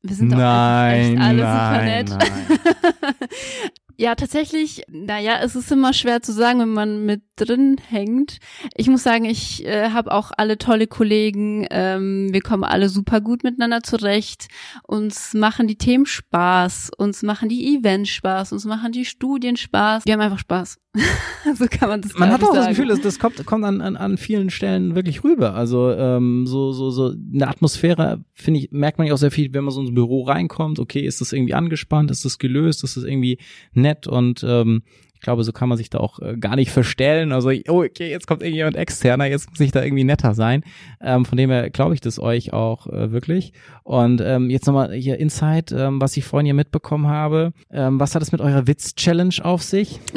wir 0.00 0.16
sind 0.16 0.32
auch 0.32 0.38
einfach 0.38 0.96
echt 0.96 1.20
alle 1.20 1.42
super 1.42 1.82
nett. 1.84 2.10
Ja, 4.02 4.16
tatsächlich, 4.16 4.82
naja, 4.90 5.38
es 5.44 5.54
ist 5.54 5.70
immer 5.70 5.92
schwer 5.92 6.22
zu 6.22 6.32
sagen, 6.32 6.58
wenn 6.58 6.72
man 6.72 7.06
mit 7.06 7.22
drin 7.36 7.76
hängt. 7.88 8.38
Ich 8.74 8.88
muss 8.88 9.04
sagen, 9.04 9.26
ich 9.26 9.64
äh, 9.64 9.90
habe 9.90 10.10
auch 10.10 10.32
alle 10.36 10.58
tolle 10.58 10.88
Kollegen. 10.88 11.68
Ähm, 11.70 12.30
wir 12.32 12.40
kommen 12.40 12.64
alle 12.64 12.88
super 12.88 13.20
gut 13.20 13.44
miteinander 13.44 13.84
zurecht. 13.84 14.48
Uns 14.82 15.34
machen 15.34 15.68
die 15.68 15.78
Themen 15.78 16.06
Spaß, 16.06 16.90
uns 16.98 17.22
machen 17.22 17.48
die 17.48 17.76
Events 17.76 18.10
Spaß, 18.10 18.50
uns 18.50 18.64
machen 18.64 18.90
die 18.90 19.04
Studien 19.04 19.56
Spaß. 19.56 20.04
Wir 20.04 20.14
haben 20.14 20.20
einfach 20.20 20.40
Spaß. 20.40 20.80
so 21.54 21.66
kann 21.70 21.88
man 21.88 22.02
das 22.02 22.12
Man 22.18 22.30
hat 22.30 22.42
auch 22.42 22.48
das 22.48 22.64
sagen. 22.64 22.68
Gefühl, 22.70 22.88
das, 22.88 23.00
das 23.00 23.18
kommt, 23.18 23.44
kommt 23.46 23.64
an, 23.64 23.80
an, 23.80 23.96
an 23.96 24.18
vielen 24.18 24.50
Stellen 24.50 24.94
wirklich 24.94 25.24
rüber. 25.24 25.54
Also 25.54 25.90
ähm, 25.90 26.46
so, 26.46 26.72
so, 26.72 26.90
so 26.90 27.14
eine 27.34 27.48
Atmosphäre, 27.48 28.22
finde 28.34 28.60
ich, 28.60 28.72
merkt 28.72 28.98
man 28.98 29.06
ja 29.06 29.14
auch 29.14 29.18
sehr 29.18 29.30
viel, 29.30 29.54
wenn 29.54 29.64
man 29.64 29.72
so 29.72 29.80
ins 29.80 29.94
Büro 29.94 30.24
reinkommt, 30.24 30.78
okay, 30.78 31.00
ist 31.00 31.22
das 31.22 31.32
irgendwie 31.32 31.54
angespannt, 31.54 32.10
ist 32.10 32.26
das 32.26 32.38
gelöst, 32.38 32.84
ist 32.84 32.98
das 32.98 33.04
irgendwie 33.04 33.38
nett 33.72 33.91
und 34.06 34.44
ähm, 34.46 34.82
ich 35.14 35.20
glaube, 35.20 35.44
so 35.44 35.52
kann 35.52 35.68
man 35.68 35.78
sich 35.78 35.88
da 35.88 35.98
auch 35.98 36.18
äh, 36.18 36.36
gar 36.36 36.56
nicht 36.56 36.72
verstellen. 36.72 37.30
Also, 37.30 37.50
oh, 37.68 37.84
okay, 37.84 38.10
jetzt 38.10 38.26
kommt 38.26 38.42
irgendjemand 38.42 38.76
externer, 38.76 39.26
jetzt 39.26 39.48
muss 39.50 39.60
ich 39.60 39.70
da 39.70 39.82
irgendwie 39.82 40.02
netter 40.02 40.34
sein. 40.34 40.64
Ähm, 41.00 41.24
von 41.24 41.38
dem 41.38 41.48
her 41.50 41.70
glaube 41.70 41.94
ich 41.94 42.00
das 42.00 42.18
euch 42.18 42.52
auch 42.52 42.88
äh, 42.88 43.12
wirklich. 43.12 43.52
Und 43.84 44.20
ähm, 44.20 44.50
jetzt 44.50 44.66
nochmal 44.66 44.92
hier 44.92 45.18
Insight, 45.18 45.70
ähm, 45.70 46.00
was 46.00 46.16
ich 46.16 46.24
vorhin 46.24 46.46
hier 46.46 46.54
mitbekommen 46.54 47.06
habe. 47.06 47.52
Ähm, 47.70 48.00
was 48.00 48.16
hat 48.16 48.22
es 48.22 48.32
mit 48.32 48.40
eurer 48.40 48.66
Witz-Challenge 48.66 49.36
auf 49.42 49.62
sich? 49.62 50.00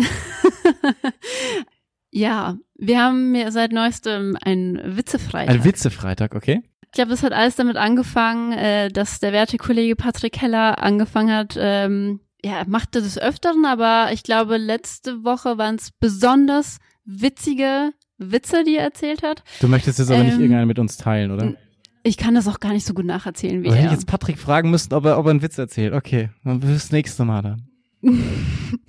Ja, 2.17 2.55
wir 2.75 3.01
haben 3.01 3.33
mir 3.33 3.51
seit 3.51 3.73
neuestem 3.73 4.37
einen 4.41 4.95
Witzefreitag. 4.95 5.53
Ein 5.53 5.65
Witzefreitag, 5.65 6.33
okay? 6.33 6.61
Ich 6.85 6.91
glaube, 6.93 7.09
das 7.09 7.23
hat 7.23 7.33
alles 7.33 7.57
damit 7.57 7.75
angefangen, 7.75 8.53
äh, 8.53 8.87
dass 8.87 9.19
der 9.19 9.33
werte 9.33 9.57
Kollege 9.57 9.97
Patrick 9.97 10.41
Heller 10.41 10.81
angefangen 10.81 11.35
hat. 11.35 11.57
Ähm, 11.59 12.21
ja, 12.45 12.59
er 12.59 12.69
machte 12.69 13.01
das 13.01 13.17
öfteren, 13.17 13.65
aber 13.65 14.09
ich 14.13 14.21
glaube, 14.21 14.57
letzte 14.57 15.23
Woche 15.23 15.57
waren 15.57 15.75
es 15.75 15.89
besonders 15.99 16.77
witzige 17.03 17.91
Witze, 18.19 18.63
die 18.63 18.75
er 18.75 18.83
erzählt 18.83 19.23
hat. 19.23 19.43
Du 19.61 19.67
möchtest 19.67 19.97
jetzt 19.97 20.11
aber 20.11 20.23
nicht 20.23 20.35
Ähm, 20.35 20.41
irgendeinen 20.41 20.67
mit 20.67 20.77
uns 20.77 20.95
teilen, 20.95 21.31
oder? 21.31 21.55
Ich 22.03 22.17
kann 22.17 22.35
das 22.35 22.47
auch 22.47 22.59
gar 22.59 22.71
nicht 22.71 22.85
so 22.85 22.93
gut 22.93 23.05
nacherzählen 23.05 23.63
wie 23.63 23.69
hätte 23.69 23.79
er. 23.79 23.85
ich 23.85 23.91
jetzt 23.93 24.05
Patrick 24.05 24.37
fragen 24.37 24.69
müssen, 24.69 24.93
ob 24.93 25.05
er, 25.05 25.17
ob 25.17 25.25
er 25.25 25.31
einen 25.31 25.41
Witz 25.41 25.57
erzählt. 25.57 25.93
Okay, 25.93 26.29
dann 26.43 26.61
fürs 26.61 26.91
nächste 26.91 27.25
Mal 27.25 27.41
dann. 27.41 27.67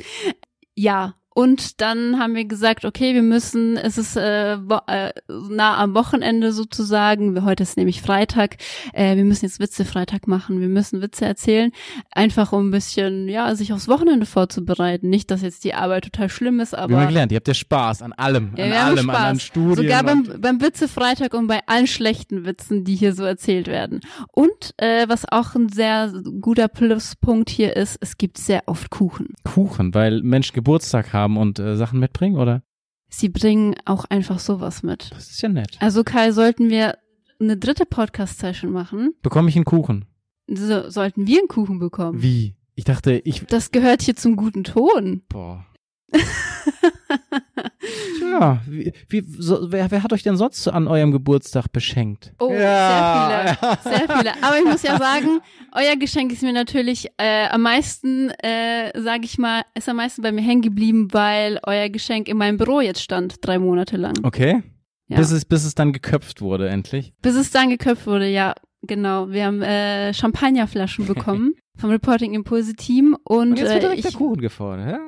ja, 0.75 1.14
und 1.37 1.83
dann 1.83 2.18
haben 2.18 2.35
wir 2.35 2.46
gesagt, 2.46 2.87
okay, 2.87 3.12
wir 3.12 3.20
müssen, 3.20 3.77
es 3.77 3.99
ist 3.99 4.16
äh, 4.16 4.55
äh, 4.55 5.12
nah 5.29 5.77
am 5.77 5.94
Wochenende 5.94 6.51
sozusagen, 6.51 7.44
heute 7.44 7.62
ist 7.62 7.77
nämlich 7.77 8.01
Freitag, 8.01 8.57
äh, 8.94 9.16
wir 9.16 9.25
müssen 9.27 9.44
jetzt 9.44 9.61
Witze 9.61 9.85
Freitag 9.85 10.29
machen, 10.29 10.62
wir 10.62 10.68
müssen 10.68 11.03
Witze 11.03 11.27
erzählen, 11.27 11.72
einfach 12.11 12.55
um 12.55 12.68
ein 12.68 12.70
bisschen, 12.70 13.29
ja, 13.29 13.55
sich 13.55 13.75
aufs 13.75 13.87
Wochenende 13.87 14.25
vorzubereiten. 14.25 15.11
Nicht, 15.11 15.31
dass 15.31 15.42
jetzt 15.42 15.64
die 15.64 15.75
Arbeit 15.75 16.05
total 16.05 16.31
schlimm 16.31 16.59
ist, 16.59 16.72
Wir 16.72 16.79
haben 16.79 16.90
ja 16.90 16.96
aber 16.96 17.07
gelernt, 17.09 17.33
ihr 17.33 17.37
habt 17.37 17.49
ja 17.49 17.53
Spaß 17.53 18.01
an 18.01 18.14
allem, 18.14 18.55
Ja, 18.57 18.64
an 18.64 18.72
haben 18.72 18.96
allem, 18.96 19.11
an, 19.11 19.16
an 19.16 19.38
Spaß. 19.38 19.42
Studien. 19.42 19.77
sogar 19.77 20.05
beim, 20.05 20.40
beim 20.40 20.62
Witze 20.62 20.88
Freitag 20.88 21.35
und 21.35 21.49
bei 21.49 21.61
allen 21.66 21.87
schlechten 21.87 22.46
Witzen, 22.46 22.85
die 22.85 22.94
hier 22.94 23.12
so 23.12 23.25
erzählt 23.25 23.66
werden. 23.66 24.01
Und 24.33 24.72
äh, 24.79 25.07
was 25.07 25.31
auch 25.31 25.55
ein 25.55 25.68
sehr 25.68 26.14
guter 26.40 26.68
Pluspunkt 26.68 27.51
hier 27.51 27.77
ist, 27.77 27.99
es 28.01 28.16
gibt 28.16 28.38
sehr 28.38 28.62
oft 28.64 28.88
Kuchen. 28.88 29.35
Kuchen, 29.44 29.92
weil 29.92 30.22
Menschen 30.22 30.55
Geburtstag 30.55 31.12
haben 31.12 31.26
und 31.37 31.59
äh, 31.59 31.77
Sachen 31.77 31.99
mitbringen, 31.99 32.37
oder? 32.37 32.62
Sie 33.09 33.29
bringen 33.29 33.75
auch 33.85 34.05
einfach 34.05 34.39
sowas 34.39 34.83
mit. 34.83 35.11
Das 35.12 35.31
ist 35.31 35.41
ja 35.43 35.49
nett. 35.49 35.77
Also 35.81 36.05
Kai, 36.05 36.33
sollten 36.33 36.71
wir 36.71 36.99
eine 37.41 37.57
dritte 37.57 37.87
Podcast-Session 37.87 38.71
machen, 38.73 39.15
Bekomme 39.23 39.49
ich 39.49 39.57
einen 39.57 39.65
Kuchen? 39.65 40.05
so, 40.49 40.89
sollten 40.91 41.27
wir 41.27 41.39
einen 41.39 41.49
Kuchen 41.49 41.79
bekommen. 41.79 42.23
Wie? 42.23 42.55
Ich 42.75 42.85
dachte, 42.85 43.12
ich. 43.25 43.45
Das 43.47 43.71
gehört 43.73 44.03
hier 44.03 44.17
zum 44.17 44.37
guten 44.37 44.62
Ton. 44.65 45.23
Boah. 45.29 45.67
Ja, 48.20 48.61
wie, 48.66 48.92
wie, 49.09 49.24
so, 49.26 49.70
wer, 49.70 49.90
wer 49.90 50.02
hat 50.02 50.12
euch 50.12 50.22
denn 50.22 50.37
sonst 50.37 50.66
an 50.68 50.88
eurem 50.88 51.12
Geburtstag 51.12 51.70
beschenkt? 51.72 52.33
Oh, 52.38 52.52
Ja. 52.52 53.57
sehr 53.83 53.92
viele, 53.92 53.98
sehr 53.98 54.16
viele. 54.16 54.42
Aber 54.42 54.59
ich 54.59 54.64
muss 54.64 54.83
ja 54.83 54.98
sagen, 54.98 55.40
euer 55.72 55.96
Geschenk 55.96 56.33
ist 56.33 56.42
mir 56.42 56.52
natürlich 56.52 57.09
äh, 57.18 57.46
am 57.48 57.62
meisten, 57.62 58.31
äh, 58.31 59.00
sage 59.00 59.24
ich 59.24 59.38
mal, 59.38 59.62
ist 59.74 59.88
am 59.88 59.96
meisten 59.96 60.22
bei 60.22 60.33
mir 60.33 60.42
hängen 60.42 60.62
geblieben, 60.62 61.09
weil 61.12 61.59
euer 61.64 61.88
Geschenk 61.88 62.29
in 62.29 62.37
meinem 62.37 62.57
Büro 62.57 62.81
jetzt 62.81 63.00
stand, 63.02 63.37
drei 63.40 63.59
Monate 63.59 63.96
lang. 63.96 64.14
Okay. 64.22 64.62
Ja. 65.09 65.18
Bis, 65.18 65.31
es, 65.31 65.44
bis 65.44 65.64
es 65.64 65.74
dann 65.74 65.92
geköpft 65.92 66.40
wurde, 66.40 66.68
endlich. 66.68 67.12
Bis 67.22 67.37
es 67.37 67.52
dann 67.52 67.70
geköpft 67.70 68.07
wurde, 68.07 68.29
ja, 68.29 68.55
genau. 68.83 69.31
Wir 69.31 69.44
haben 69.46 69.62
äh, 69.62 70.12
Champagnerflaschen 70.12 71.07
bekommen 71.07 71.55
vom 71.76 71.90
Reporting 71.90 72.35
Impulse 72.35 72.74
Team 72.74 73.16
und, 73.22 73.50
Und 73.50 73.59
jetzt 73.59 73.68
wird 73.68 73.76
äh, 73.76 73.81
direkt 73.81 74.05
der 74.05 74.11
ich, 74.11 74.16
Kuchen 74.16 74.40
gefordert. 74.40 74.90
Ja, 74.90 74.98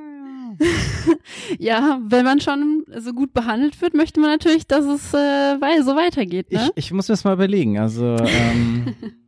ja, 1.58 2.00
wenn 2.02 2.24
man 2.24 2.40
schon 2.40 2.84
so 2.96 3.12
gut 3.12 3.32
behandelt 3.32 3.80
wird, 3.80 3.94
möchte 3.94 4.20
man 4.20 4.30
natürlich, 4.30 4.66
dass 4.66 4.84
es 4.84 5.14
äh, 5.14 5.82
so 5.82 5.96
weitergeht. 5.96 6.52
Ne? 6.52 6.70
Ich, 6.74 6.86
ich 6.86 6.92
muss 6.92 7.08
mir 7.08 7.12
das 7.12 7.24
mal 7.24 7.34
überlegen. 7.34 7.78
Also, 7.78 8.16
ähm, 8.20 8.94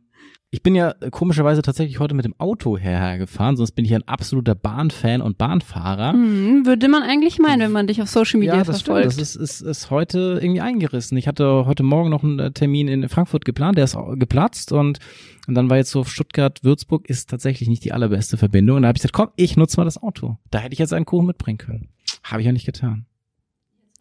ich 0.53 0.61
bin 0.61 0.75
ja 0.75 0.93
komischerweise 1.11 1.61
tatsächlich 1.61 1.99
heute 1.99 2.13
mit 2.13 2.25
dem 2.25 2.35
Auto 2.37 2.77
herher 2.77 3.17
gefahren, 3.17 3.55
sonst 3.55 3.71
bin 3.71 3.85
ich 3.85 3.95
ein 3.95 4.05
absoluter 4.05 4.53
Bahnfan 4.53 5.21
und 5.21 5.37
Bahnfahrer. 5.37 6.11
Hm, 6.11 6.65
würde 6.65 6.89
man 6.89 7.03
eigentlich 7.03 7.39
meinen, 7.39 7.61
wenn 7.61 7.71
man 7.71 7.87
dich 7.87 8.01
auf 8.01 8.09
Social 8.09 8.41
Media 8.41 8.57
ja, 8.57 8.63
das 8.65 8.81
verfolgt. 8.81 9.13
stimmt. 9.13 9.21
Das 9.21 9.35
ist, 9.37 9.61
ist, 9.61 9.61
ist 9.61 9.91
heute 9.91 10.39
irgendwie 10.41 10.59
eingerissen. 10.59 11.17
Ich 11.17 11.29
hatte 11.29 11.65
heute 11.65 11.83
Morgen 11.83 12.09
noch 12.09 12.23
einen 12.23 12.39
äh, 12.39 12.51
Termin 12.51 12.89
in 12.89 13.07
Frankfurt 13.07 13.45
geplant, 13.45 13.77
der 13.77 13.85
ist 13.85 13.97
geplatzt 14.15 14.73
und, 14.73 14.99
und 15.47 15.55
dann 15.55 15.69
war 15.69 15.77
jetzt 15.77 15.91
so 15.91 16.03
Stuttgart-Würzburg 16.03 17.09
ist 17.09 17.29
tatsächlich 17.29 17.69
nicht 17.69 17.85
die 17.85 17.93
allerbeste 17.93 18.35
Verbindung. 18.35 18.75
Und 18.75 18.81
da 18.81 18.89
habe 18.89 18.97
ich 18.97 19.01
gesagt, 19.01 19.13
komm, 19.13 19.29
ich 19.37 19.55
nutze 19.55 19.79
mal 19.79 19.85
das 19.85 20.03
Auto. 20.03 20.37
Da 20.49 20.59
hätte 20.59 20.73
ich 20.73 20.79
jetzt 20.79 20.91
einen 20.91 21.05
Kuchen 21.05 21.27
mitbringen 21.27 21.59
können. 21.59 21.87
Habe 22.23 22.41
ich 22.41 22.45
ja 22.45 22.51
nicht 22.51 22.65
getan. 22.65 23.05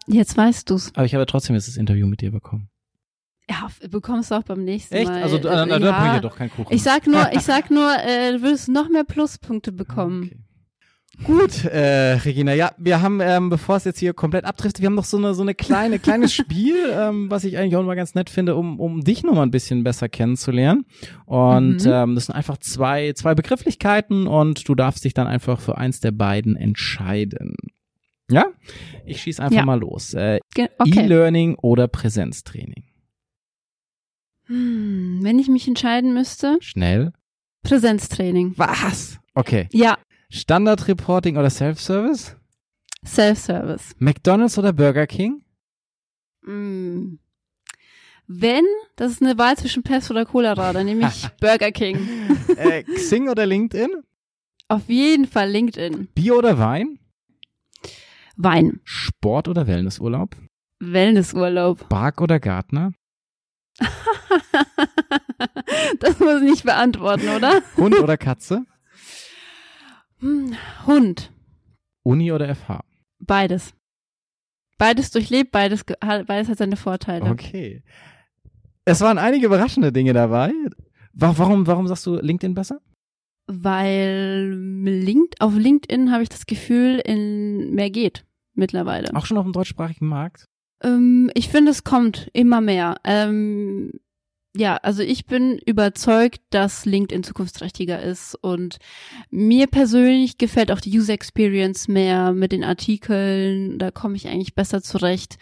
Jetzt 0.08 0.36
weißt 0.36 0.68
du's. 0.68 0.90
Aber 0.96 1.04
ich 1.04 1.14
habe 1.14 1.26
trotzdem 1.26 1.54
jetzt 1.54 1.68
das 1.68 1.76
Interview 1.76 2.08
mit 2.08 2.22
dir 2.22 2.32
bekommen. 2.32 2.69
Ja, 3.48 3.68
bekommst 3.90 4.30
du 4.30 4.36
auch 4.36 4.42
beim 4.44 4.64
nächsten 4.64 4.94
Echt? 4.94 5.08
Mal. 5.08 5.22
Also 5.22 5.36
äh, 5.36 5.40
Äh, 5.40 5.42
da, 5.42 5.66
da 5.66 5.78
bringe 5.78 5.88
ich 5.88 5.90
ja. 6.14 6.20
doch 6.20 6.36
keinen 6.36 6.50
Kuchen. 6.50 6.72
Ich 6.74 6.82
sag 6.82 7.06
nur, 7.06 7.28
ich 7.32 7.40
sag 7.42 7.70
nur, 7.70 7.90
äh, 8.04 8.32
du 8.32 8.42
würdest 8.42 8.68
noch 8.68 8.88
mehr 8.88 9.04
Pluspunkte 9.04 9.72
bekommen. 9.72 10.24
Okay. 10.24 10.36
Gut, 11.24 11.64
äh, 11.66 12.12
Regina, 12.14 12.54
ja, 12.54 12.70
wir 12.78 13.02
haben, 13.02 13.20
ähm, 13.20 13.50
bevor 13.50 13.76
es 13.76 13.84
jetzt 13.84 13.98
hier 13.98 14.14
komplett 14.14 14.46
abtrifft, 14.46 14.80
wir 14.80 14.86
haben 14.86 14.94
noch 14.94 15.04
so 15.04 15.18
eine 15.18 15.34
so 15.34 15.42
eine 15.42 15.54
kleine 15.54 15.98
kleines 15.98 16.32
Spiel, 16.34 16.76
ähm, 16.94 17.30
was 17.30 17.44
ich 17.44 17.58
eigentlich 17.58 17.76
auch 17.76 17.82
mal 17.84 17.94
ganz 17.96 18.14
nett 18.14 18.30
finde, 18.30 18.54
um 18.56 18.80
um 18.80 19.02
dich 19.04 19.22
noch 19.22 19.34
mal 19.34 19.42
ein 19.42 19.50
bisschen 19.50 19.84
besser 19.84 20.08
kennenzulernen. 20.08 20.86
Und 21.26 21.84
Mhm. 21.84 21.90
ähm, 21.92 22.14
das 22.14 22.26
sind 22.26 22.34
einfach 22.36 22.56
zwei 22.58 23.12
zwei 23.12 23.34
Begrifflichkeiten 23.34 24.26
und 24.28 24.66
du 24.66 24.74
darfst 24.74 25.04
dich 25.04 25.12
dann 25.12 25.26
einfach 25.26 25.60
für 25.60 25.76
eins 25.76 26.00
der 26.00 26.12
beiden 26.12 26.56
entscheiden. 26.56 27.54
Ja, 28.30 28.46
ich 29.04 29.20
schieß 29.20 29.40
einfach 29.40 29.58
Ja. 29.58 29.64
mal 29.66 29.78
los. 29.80 30.14
Äh, 30.14 30.38
okay. 30.56 30.68
E-Learning 30.86 31.56
oder 31.56 31.86
Präsenztraining? 31.88 32.84
Hm, 34.50 35.20
wenn 35.22 35.38
ich 35.38 35.48
mich 35.48 35.68
entscheiden 35.68 36.12
müsste, 36.12 36.58
Schnell. 36.60 37.12
Präsenztraining. 37.62 38.54
Was? 38.56 39.18
Okay. 39.34 39.68
Ja, 39.72 39.96
Standard-Reporting 40.30 41.36
oder 41.36 41.50
Self-Service? 41.50 42.36
Self-Service. 43.06 43.94
McDonald's 43.98 44.58
oder 44.58 44.72
Burger 44.72 45.06
King? 45.06 45.44
Hm. 46.44 47.20
Wenn, 48.26 48.64
das 48.96 49.12
ist 49.12 49.22
eine 49.22 49.38
Wahl 49.38 49.56
zwischen 49.56 49.82
Pest 49.82 50.10
oder 50.10 50.24
Cholera, 50.24 50.72
dann 50.72 50.86
nehme 50.86 51.08
ich 51.08 51.28
Burger 51.40 51.70
King. 51.72 51.98
äh, 52.56 52.82
Xing 52.82 53.28
oder 53.28 53.46
LinkedIn? 53.46 53.88
Auf 54.68 54.88
jeden 54.88 55.26
Fall 55.26 55.50
LinkedIn. 55.50 56.08
Bier 56.14 56.36
oder 56.36 56.58
Wein? 56.58 56.98
Wein. 58.36 58.80
Sport 58.84 59.48
oder 59.48 59.66
Wellnessurlaub? 59.66 60.36
Wellnessurlaub. 60.80 61.88
Bark 61.88 62.20
oder 62.20 62.38
Gartner? 62.40 62.92
das 66.00 66.18
muss 66.20 66.42
ich 66.42 66.50
nicht 66.50 66.64
beantworten, 66.64 67.28
oder? 67.28 67.62
Hund 67.76 67.98
oder 67.98 68.16
Katze? 68.16 68.64
Hm, 70.18 70.56
Hund. 70.86 71.32
Uni 72.02 72.32
oder 72.32 72.54
FH? 72.54 72.84
Beides. 73.20 73.74
Beides 74.78 75.10
durchlebt, 75.10 75.52
beides, 75.52 75.84
beides 76.00 76.48
hat 76.48 76.58
seine 76.58 76.76
Vorteile. 76.76 77.30
Okay. 77.30 77.82
Es 78.84 79.00
waren 79.02 79.18
einige 79.18 79.46
überraschende 79.46 79.92
Dinge 79.92 80.12
dabei. 80.14 80.52
Wa- 81.12 81.34
Warum, 81.36 81.66
warum 81.66 81.86
sagst 81.86 82.06
du 82.06 82.16
LinkedIn 82.16 82.54
besser? 82.54 82.80
Weil 83.46 84.50
Link, 84.84 85.34
auf 85.40 85.54
LinkedIn 85.54 86.12
habe 86.12 86.22
ich 86.22 86.28
das 86.28 86.46
Gefühl, 86.46 87.00
in 87.04 87.72
mehr 87.74 87.90
geht 87.90 88.24
mittlerweile. 88.54 89.14
Auch 89.14 89.26
schon 89.26 89.36
auf 89.38 89.44
dem 89.44 89.52
deutschsprachigen 89.52 90.06
Markt? 90.06 90.46
Ähm, 90.82 91.30
ich 91.34 91.48
finde, 91.48 91.70
es 91.70 91.84
kommt 91.84 92.30
immer 92.32 92.60
mehr. 92.60 92.96
Ähm, 93.04 93.92
ja, 94.56 94.76
also 94.76 95.02
ich 95.02 95.26
bin 95.26 95.58
überzeugt, 95.64 96.40
dass 96.50 96.84
LinkedIn 96.84 97.22
zukunftsträchtiger 97.22 98.02
ist 98.02 98.34
und 98.34 98.78
mir 99.30 99.68
persönlich 99.68 100.38
gefällt 100.38 100.72
auch 100.72 100.80
die 100.80 100.96
User 100.98 101.12
Experience 101.12 101.86
mehr 101.86 102.32
mit 102.32 102.50
den 102.50 102.64
Artikeln, 102.64 103.78
da 103.78 103.92
komme 103.92 104.16
ich 104.16 104.26
eigentlich 104.26 104.56
besser 104.56 104.82
zurecht. 104.82 105.38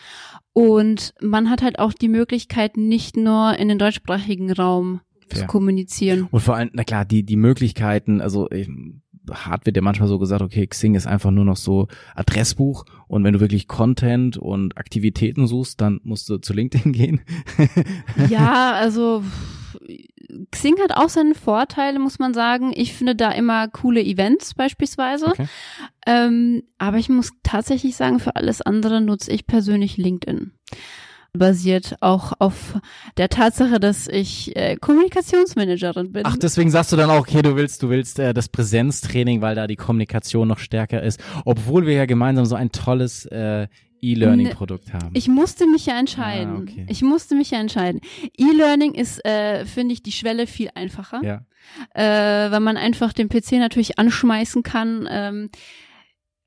Und 0.53 1.15
man 1.23 1.49
hat 1.49 1.63
halt 1.63 1.79
auch 1.79 1.95
die 1.95 2.09
Möglichkeit, 2.09 2.77
nicht 2.77 3.17
nur 3.17 3.57
in 3.59 3.69
den 3.69 3.79
deutschsprachigen 3.79 4.53
Raum 4.53 5.01
zu 5.31 5.39
Fair. 5.39 5.47
kommunizieren. 5.47 6.29
Und 6.31 6.41
vor 6.41 6.57
allem, 6.57 6.71
na 6.75 6.85
klar, 6.85 7.07
die, 7.07 7.23
die 7.23 7.37
Möglichkeiten, 7.37 8.21
also 8.21 8.49
hart 9.33 9.67
wird 9.67 9.77
ja 9.77 9.83
manchmal 9.83 10.09
so 10.09 10.19
gesagt, 10.19 10.43
okay, 10.43 10.67
Xing 10.67 10.95
ist 10.95 11.07
einfach 11.07 11.31
nur 11.31 11.45
noch 11.45 11.57
so 11.57 11.89
Adressbuch 12.15 12.85
und 13.07 13.25
wenn 13.25 13.35
du 13.35 13.41
wirklich 13.41 13.69
Content 13.69 14.37
und 14.37 14.77
Aktivitäten 14.77 15.47
suchst, 15.47 15.81
dann 15.81 16.01
musst 16.05 16.29
du 16.29 16.39
zu 16.39 16.53
LinkedIn 16.53 16.93
gehen. 16.93 17.21
Ja, 18.29 18.73
also 18.73 19.23
Xing 20.51 20.79
hat 20.81 20.97
auch 20.97 21.09
seine 21.09 21.35
Vorteile, 21.35 21.99
muss 21.99 22.19
man 22.19 22.35
sagen. 22.35 22.73
Ich 22.75 22.93
finde 22.93 23.15
da 23.15 23.31
immer 23.31 23.69
coole 23.69 24.03
Events 24.03 24.55
beispielsweise. 24.55 25.27
Okay. 25.27 25.47
Ähm, 26.07 26.63
aber 26.79 26.99
ich 26.99 27.09
muss 27.09 27.31
tatsächlich 27.43 27.97
sagen, 27.97 28.21
für 28.21 28.37
alles 28.37 28.61
andere 28.61 29.01
nutze 29.01 29.33
ich 29.33 29.47
persönlich 29.47 29.97
LinkedIn. 29.97 30.53
Basiert 31.39 31.97
auch 32.01 32.33
auf 32.39 32.79
der 33.17 33.29
Tatsache, 33.29 33.81
dass 33.81 34.09
ich 34.09 34.57
äh, 34.57 34.77
Kommunikationsmanagerin 34.77 36.13
bin. 36.13 36.23
Ach, 36.25 36.37
deswegen 36.37 36.71
sagst 36.71 36.93
du 36.93 36.97
dann 36.97 37.11
auch, 37.11 37.21
okay, 37.21 37.43
du 37.43 37.57
willst, 37.57 37.83
du 37.83 37.89
willst 37.89 38.19
äh, 38.19 38.35
das 38.35 38.49
Präsenztraining, 38.49 39.41
weil 39.41 39.55
da 39.55 39.67
die 39.67 39.77
Kommunikation 39.77 40.49
noch 40.49 40.59
stärker 40.59 41.03
ist, 41.03 41.21
obwohl 41.45 41.87
wir 41.87 41.95
ja 41.95 42.07
gemeinsam 42.07 42.45
so 42.45 42.55
ein 42.55 42.73
tolles 42.73 43.27
äh, 43.27 43.69
E-Learning-Produkt 44.01 44.93
haben. 44.93 45.11
Ich 45.15 45.29
musste 45.29 45.67
mich 45.67 45.87
ja 45.87 45.99
entscheiden. 45.99 46.55
Ah, 46.57 46.63
okay. 46.63 46.87
Ich 46.89 47.03
musste 47.03 47.35
mich 47.35 47.51
ja 47.51 47.61
entscheiden. 47.61 48.01
E-Learning 48.37 48.95
ist, 48.95 49.25
äh, 49.25 49.65
finde 49.65 49.95
ich, 49.95 50.03
die 50.03 50.13
Schwelle 50.13 50.47
viel 50.47 50.71
einfacher. 50.75 51.21
ja. 51.25 51.45
äh, 51.95 52.51
weil 52.51 52.61
man 52.61 52.77
einfach 52.77 53.13
den 53.13 53.29
PC 53.29 53.53
natürlich 53.53 53.99
anschmeißen 53.99 54.63
kann. 54.63 55.09
Ähm, 55.11 55.51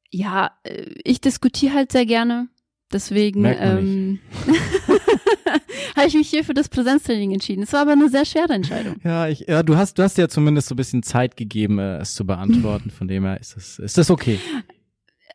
ja, 0.09 0.51
äh, 0.63 0.85
ich 1.03 1.21
diskutiere 1.21 1.73
halt 1.73 1.91
sehr 1.91 2.05
gerne. 2.05 2.47
Deswegen 2.93 3.45
ähm, 3.45 4.19
habe 5.95 6.07
ich 6.07 6.13
mich 6.13 6.29
hier 6.29 6.43
für 6.43 6.53
das 6.53 6.69
Präsenztraining 6.69 7.31
entschieden. 7.31 7.63
Es 7.63 7.73
war 7.73 7.81
aber 7.81 7.93
eine 7.93 8.09
sehr 8.09 8.25
schwere 8.25 8.53
Entscheidung. 8.53 8.95
Ja, 9.03 9.27
ich, 9.27 9.45
ja, 9.47 9.63
du 9.63 9.77
hast, 9.77 9.97
du 9.97 10.03
hast 10.03 10.17
ja 10.17 10.27
zumindest 10.27 10.67
so 10.67 10.75
ein 10.75 10.77
bisschen 10.77 11.03
Zeit 11.03 11.37
gegeben, 11.37 11.79
äh, 11.79 11.97
es 11.97 12.15
zu 12.15 12.25
beantworten. 12.25 12.89
Von 12.97 13.07
dem 13.07 13.23
her 13.25 13.39
ist 13.39 13.55
das, 13.55 13.79
ist 13.79 13.97
das 13.97 14.09
okay. 14.09 14.39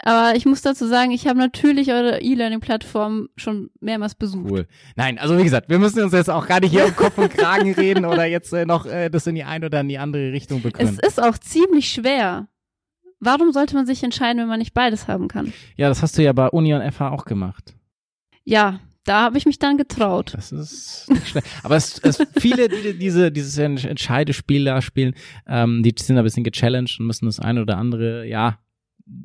Aber 0.00 0.36
ich 0.36 0.44
muss 0.44 0.62
dazu 0.62 0.86
sagen, 0.86 1.10
ich 1.10 1.26
habe 1.26 1.38
natürlich 1.38 1.90
eure 1.92 2.20
E-Learning-Plattform 2.20 3.28
schon 3.36 3.70
mehrmals 3.80 4.14
besucht. 4.14 4.50
Cool. 4.50 4.66
Nein, 4.94 5.18
also 5.18 5.38
wie 5.38 5.42
gesagt, 5.42 5.68
wir 5.68 5.78
müssen 5.78 6.02
uns 6.02 6.12
jetzt 6.12 6.30
auch 6.30 6.46
nicht 6.60 6.70
hier 6.70 6.84
um 6.84 6.94
Kopf 6.94 7.18
und 7.18 7.30
Kragen 7.30 7.72
reden 7.74 8.04
oder 8.04 8.26
jetzt 8.26 8.52
äh, 8.52 8.66
noch 8.66 8.86
äh, 8.86 9.08
das 9.08 9.26
in 9.26 9.34
die 9.34 9.44
eine 9.44 9.66
oder 9.66 9.80
in 9.80 9.88
die 9.88 9.98
andere 9.98 10.32
Richtung 10.32 10.58
Es 10.58 10.62
begründen. 10.64 10.98
ist 11.04 11.20
auch 11.20 11.38
ziemlich 11.38 11.88
schwer. 11.88 12.48
Warum 13.20 13.52
sollte 13.52 13.74
man 13.74 13.86
sich 13.86 14.02
entscheiden, 14.02 14.40
wenn 14.40 14.48
man 14.48 14.58
nicht 14.58 14.74
beides 14.74 15.08
haben 15.08 15.28
kann? 15.28 15.52
Ja, 15.76 15.88
das 15.88 16.02
hast 16.02 16.18
du 16.18 16.22
ja 16.22 16.32
bei 16.32 16.48
Uni 16.48 16.74
und 16.74 16.92
FH 16.92 17.10
auch 17.10 17.24
gemacht. 17.24 17.74
Ja, 18.44 18.80
da 19.04 19.22
habe 19.22 19.38
ich 19.38 19.46
mich 19.46 19.58
dann 19.58 19.78
getraut. 19.78 20.34
Das 20.34 20.52
ist 20.52 21.08
nicht 21.08 21.28
schlecht. 21.28 21.46
Aber 21.62 21.76
es, 21.76 21.98
es 22.00 22.18
viele, 22.38 22.68
die 22.68 22.98
diese 22.98 23.30
dieses 23.32 23.56
Entscheidespiel 23.56 24.64
da 24.64 24.82
spielen, 24.82 25.14
ähm, 25.46 25.82
die 25.82 25.94
sind 25.98 26.18
ein 26.18 26.24
bisschen 26.24 26.44
gechallenged 26.44 27.00
und 27.00 27.06
müssen 27.06 27.26
das 27.26 27.40
eine 27.40 27.62
oder 27.62 27.78
andere, 27.78 28.26
ja, 28.26 28.58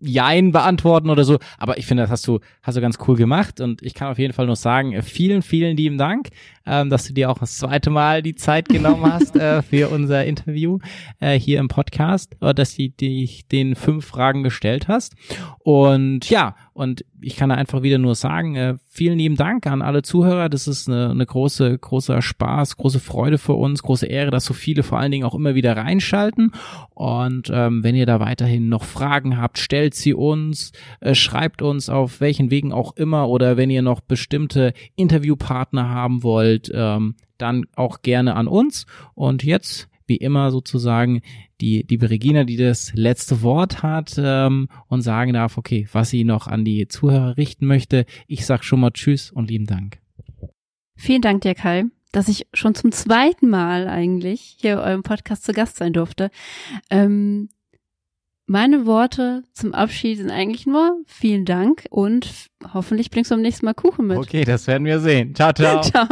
Jein 0.01 0.51
beantworten 0.51 1.09
oder 1.09 1.23
so. 1.23 1.39
Aber 1.57 1.77
ich 1.77 1.85
finde, 1.85 2.03
das 2.03 2.11
hast 2.11 2.27
du, 2.27 2.39
hast 2.61 2.75
du 2.77 2.81
ganz 2.81 2.97
cool 3.07 3.15
gemacht 3.15 3.59
und 3.59 3.81
ich 3.81 3.93
kann 3.93 4.09
auf 4.09 4.19
jeden 4.19 4.33
Fall 4.33 4.45
nur 4.45 4.55
sagen, 4.55 4.93
äh, 4.93 5.01
vielen, 5.01 5.41
vielen 5.41 5.75
lieben 5.75 5.97
Dank. 5.97 6.29
ähm, 6.65 6.89
dass 6.89 7.05
du 7.05 7.13
dir 7.13 7.29
auch 7.29 7.39
das 7.39 7.57
zweite 7.57 7.89
Mal 7.89 8.21
die 8.21 8.35
Zeit 8.35 8.69
genommen 8.69 9.11
hast 9.11 9.35
äh, 9.35 9.61
für 9.61 9.89
unser 9.89 10.25
Interview 10.25 10.79
äh, 11.19 11.37
hier 11.37 11.59
im 11.59 11.67
Podcast, 11.67 12.35
äh, 12.41 12.53
dass 12.53 12.75
du 12.75 12.89
dich 12.89 13.47
den 13.47 13.75
fünf 13.75 14.05
Fragen 14.05 14.43
gestellt 14.43 14.87
hast. 14.87 15.15
Und 15.59 16.29
ja, 16.29 16.55
und 16.81 17.05
ich 17.21 17.35
kann 17.35 17.51
einfach 17.51 17.83
wieder 17.83 17.99
nur 17.99 18.15
sagen, 18.15 18.55
äh, 18.55 18.73
vielen 18.89 19.19
lieben 19.19 19.35
Dank 19.35 19.67
an 19.67 19.83
alle 19.83 20.01
Zuhörer. 20.01 20.49
Das 20.49 20.67
ist 20.67 20.89
eine, 20.89 21.11
eine 21.11 21.27
große, 21.27 21.77
großer 21.77 22.23
Spaß, 22.23 22.75
große 22.75 22.99
Freude 22.99 23.37
für 23.37 23.53
uns, 23.53 23.83
große 23.83 24.07
Ehre, 24.07 24.31
dass 24.31 24.45
so 24.45 24.55
viele 24.55 24.81
vor 24.81 24.97
allen 24.97 25.11
Dingen 25.11 25.23
auch 25.23 25.35
immer 25.35 25.53
wieder 25.53 25.77
reinschalten. 25.77 26.53
Und 26.95 27.51
ähm, 27.53 27.83
wenn 27.83 27.93
ihr 27.93 28.07
da 28.07 28.19
weiterhin 28.19 28.67
noch 28.67 28.83
Fragen 28.83 29.39
habt, 29.39 29.59
stellt 29.59 29.93
sie 29.93 30.15
uns, 30.15 30.71
äh, 31.01 31.13
schreibt 31.13 31.61
uns 31.61 31.87
auf 31.87 32.19
welchen 32.19 32.49
Wegen 32.49 32.73
auch 32.73 32.95
immer 32.95 33.29
oder 33.29 33.57
wenn 33.57 33.69
ihr 33.69 33.83
noch 33.83 34.01
bestimmte 34.01 34.73
Interviewpartner 34.95 35.87
haben 35.87 36.23
wollt, 36.23 36.71
ähm, 36.73 37.13
dann 37.37 37.65
auch 37.75 38.01
gerne 38.01 38.35
an 38.35 38.47
uns. 38.47 38.87
Und 39.13 39.43
jetzt 39.43 39.87
wie 40.11 40.17
immer 40.17 40.51
sozusagen 40.51 41.21
die 41.61 41.85
liebe 41.87 42.09
Regina, 42.09 42.43
die 42.43 42.57
das 42.57 42.91
letzte 42.93 43.41
Wort 43.43 43.81
hat 43.81 44.15
ähm, 44.17 44.67
und 44.87 45.03
sagen 45.03 45.31
darf, 45.31 45.57
okay, 45.57 45.87
was 45.93 46.09
sie 46.09 46.25
noch 46.25 46.47
an 46.47 46.65
die 46.65 46.89
Zuhörer 46.89 47.37
richten 47.37 47.65
möchte. 47.65 48.05
Ich 48.27 48.45
sag 48.45 48.65
schon 48.65 48.81
mal 48.81 48.91
Tschüss 48.91 49.31
und 49.31 49.49
lieben 49.49 49.67
Dank. 49.67 49.99
Vielen 50.97 51.21
Dank 51.21 51.41
dir, 51.43 51.55
Kai, 51.55 51.85
dass 52.11 52.27
ich 52.27 52.45
schon 52.53 52.75
zum 52.75 52.91
zweiten 52.91 53.49
Mal 53.49 53.87
eigentlich 53.87 54.57
hier 54.59 54.79
eurem 54.79 55.01
Podcast 55.01 55.45
zu 55.45 55.53
Gast 55.53 55.77
sein 55.77 55.93
durfte. 55.93 56.29
Ähm, 56.89 57.47
meine 58.51 58.85
Worte 58.85 59.43
zum 59.53 59.73
Abschied 59.73 60.17
sind 60.17 60.29
eigentlich 60.29 60.67
nur 60.67 60.97
vielen 61.05 61.45
Dank 61.45 61.85
und 61.89 62.27
hoffentlich 62.73 63.09
bringst 63.09 63.31
du 63.31 63.35
beim 63.35 63.41
nächsten 63.41 63.65
Mal 63.65 63.73
Kuchen 63.73 64.07
mit. 64.07 64.17
Okay, 64.17 64.43
das 64.43 64.67
werden 64.67 64.83
wir 64.83 64.99
sehen. 64.99 65.33
Ciao, 65.33 65.53
ciao. 65.53 65.81
ciao. 65.81 66.05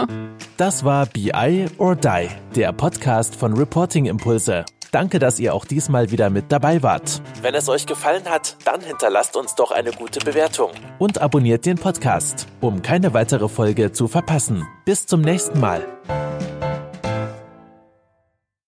Das 0.56 0.86
war 0.86 1.06
BI 1.06 1.65
or 1.78 1.97
Die, 1.97 2.30
der 2.56 2.71
Podcast 2.71 3.36
von 3.36 3.58
Reporting 3.58 4.06
Impulse. 4.06 4.63
Danke, 4.91 5.19
dass 5.19 5.39
ihr 5.39 5.54
auch 5.54 5.65
diesmal 5.65 6.12
wieder 6.12 6.30
mit 6.30 6.45
dabei 6.49 6.82
wart. 6.82 7.21
Wenn 7.41 7.56
es 7.56 7.67
euch 7.67 7.86
gefallen 7.86 8.23
hat, 8.25 8.56
dann 8.63 8.80
hinterlasst 8.80 9.36
uns 9.36 9.54
doch 9.56 9.71
eine 9.71 9.91
gute 9.91 10.21
Bewertung 10.21 10.71
und 10.97 11.21
abonniert 11.21 11.65
den 11.65 11.78
Podcast, 11.78 12.47
um 12.62 12.82
keine 12.82 13.13
weitere 13.13 13.49
Folge 13.49 13.91
zu 13.91 14.08
verpassen. 14.08 14.65
Bis 14.86 15.06
zum 15.06 15.21
nächsten 15.21 15.60
Mal. 15.60 15.86